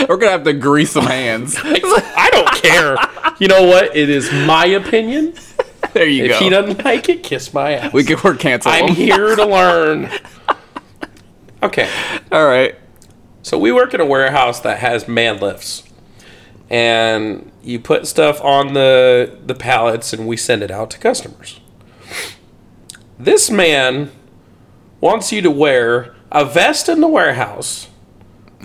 [0.08, 1.56] We're gonna have to grease some hands.
[1.62, 2.96] I don't care.
[3.38, 3.96] You know what?
[3.96, 5.34] It is my opinion.
[5.92, 6.38] there you If go.
[6.38, 7.92] he doesn't like it, kiss my ass.
[7.92, 8.72] we can we're cancel.
[8.72, 10.10] I'm here to learn.
[11.62, 11.88] Okay.
[12.30, 12.74] All right.
[13.42, 15.82] So we work in a warehouse that has man lifts.
[16.70, 21.60] And you put stuff on the the pallets and we send it out to customers.
[23.18, 24.10] This man
[25.00, 27.88] wants you to wear a vest in the warehouse,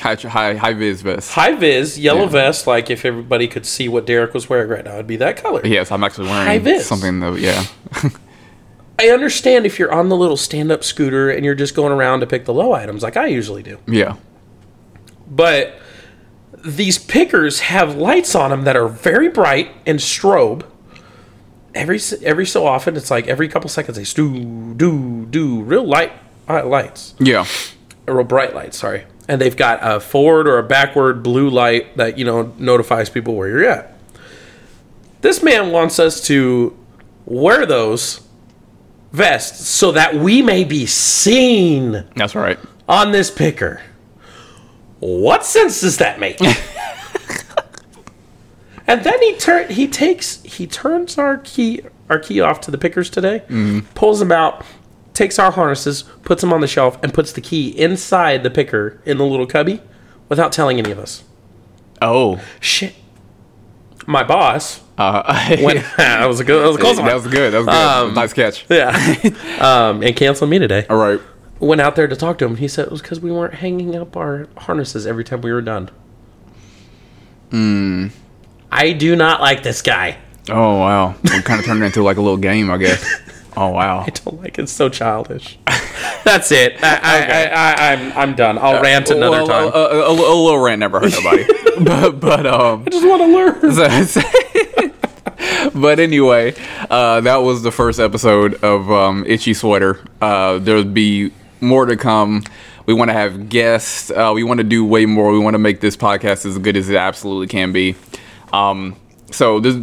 [0.02, 1.32] High high high vis vest.
[1.32, 2.30] high vis, yellow Yeah.
[2.30, 5.38] vest, like if everybody could see what Derek was wearing right now, it'd be that
[5.38, 5.62] color.
[5.66, 7.64] Yes, I'm actually wearing something that yeah.
[9.00, 12.20] I understand if you're on the little stand up scooter and you're just going around
[12.22, 13.78] to pick the low items like I usually do.
[13.88, 14.16] yeah.
[15.30, 15.76] But
[16.64, 20.64] these pickers have lights on them that are very bright and strobe.
[21.76, 26.12] Every every so often, it's like every couple seconds they do do do real light
[26.50, 27.46] uh, lights, Yeah.
[28.08, 28.78] real bright lights.
[28.80, 33.10] Sorry, and they've got a forward or a backward blue light that you know notifies
[33.10, 33.94] people where you're at.
[35.22, 36.78] This man wants us to
[37.26, 38.22] wear those
[39.12, 42.58] vests so that we may be seen That's right.
[42.88, 43.82] on this picker.
[45.00, 46.40] What sense does that make?
[48.88, 52.78] and then he turn he takes he turns our key our key off to the
[52.78, 53.80] pickers today, mm-hmm.
[53.94, 54.66] pulls them out,
[55.18, 59.02] takes our harnesses, puts them on the shelf, and puts the key inside the picker
[59.06, 59.82] in the little cubby
[60.30, 61.24] without telling any of us.
[62.02, 62.40] Oh.
[62.60, 62.94] Shit.
[64.06, 67.52] My boss Uh, went that was a good that was a close that was good.
[67.54, 67.76] That was good.
[67.76, 68.66] Um, nice catch.
[68.70, 68.96] Yeah.
[69.60, 70.86] um, and canceled me today.
[70.90, 71.20] All right.
[71.60, 72.56] went out there to talk to him.
[72.58, 75.62] He said it was because we weren't hanging up our harnesses every time we were
[75.62, 75.90] done.
[77.52, 78.08] Hmm.
[78.72, 80.18] I do not like this guy.
[80.50, 81.16] Oh wow.
[81.24, 83.04] We kind of turned it into like a little game, I guess.
[83.60, 84.02] Oh wow.
[84.02, 84.64] I don't like it.
[84.64, 85.58] It's so childish.
[86.24, 86.78] That's it.
[86.84, 88.60] I, I, I, I, I'm, I'm done.
[88.60, 89.72] I'll rant another well, time.
[89.74, 91.44] A, a, a, a little rant never hurt nobody.
[91.84, 92.84] but but um.
[92.86, 93.28] I just want to
[94.86, 94.92] learn.
[95.82, 96.54] but anyway,
[96.92, 100.06] uh, that was the first episode of um, Itchy Sweater.
[100.22, 102.44] Uh, there'll be more to come.
[102.86, 104.12] We want to have guests.
[104.12, 105.32] Uh, we want to do way more.
[105.32, 107.96] We want to make this podcast as good as it absolutely can be.
[108.54, 108.98] Um,
[109.32, 109.78] so there's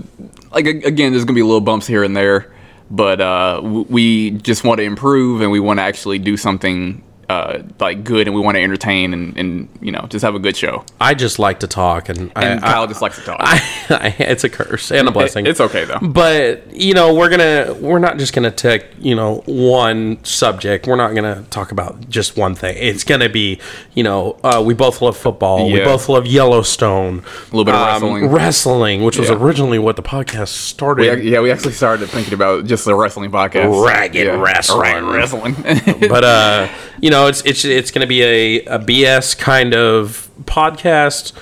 [0.52, 2.53] like again, there's gonna be little bumps here and there,
[2.90, 7.62] but uh, we just want to improve and we want to actually do something uh,
[7.80, 10.56] like good and we want to entertain and, and you know just have a good
[10.56, 10.84] show.
[11.00, 13.36] I just like to talk, and, And I, Kyle just likes to talk.
[13.40, 13.56] I,
[13.90, 15.46] I, it's a curse and a blessing.
[15.46, 15.98] it's okay though.
[16.00, 20.96] but you know we're gonna we're not just gonna take you know one subject we're
[20.96, 23.60] not gonna talk about just one thing it's gonna be
[23.94, 27.80] you know uh, we both love football we both love yellowstone a little bit of
[28.02, 28.26] wrestling.
[28.28, 32.66] wrestling which was originally what the podcast started We, yeah, we actually started thinking about
[32.66, 33.86] just the wrestling podcast.
[33.86, 34.80] Ragged wrestling.
[34.80, 35.54] Ragged wrestling.
[36.08, 36.68] but uh
[37.00, 41.32] you know it's it's it's gonna be a, a bs kind of podcast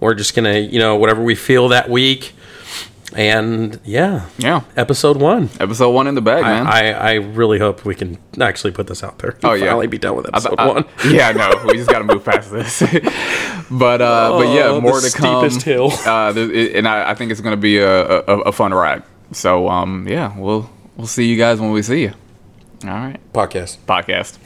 [0.00, 2.34] we're just gonna you know whatever we feel that week
[3.16, 4.62] and yeah yeah.
[4.76, 6.66] episode one Episode one in the bag, man.
[6.66, 9.36] I, I really hope we can actually put this out there.
[9.44, 9.66] Oh, yeah.
[9.66, 10.84] finally be done with I- episode I- one.
[11.08, 12.80] yeah, no, we just got to move past this.
[13.70, 15.48] but uh, but yeah, Oh, more the to come.
[15.48, 15.92] steepest hill.
[16.04, 18.74] Uh, there- it- and I, I think it's going to be a, a, a fun
[18.74, 19.04] ride.
[19.30, 22.14] So um, yeah, we'll we'll see you guys when we see you.
[22.82, 23.76] All right, Podcast.
[23.86, 24.38] podcast.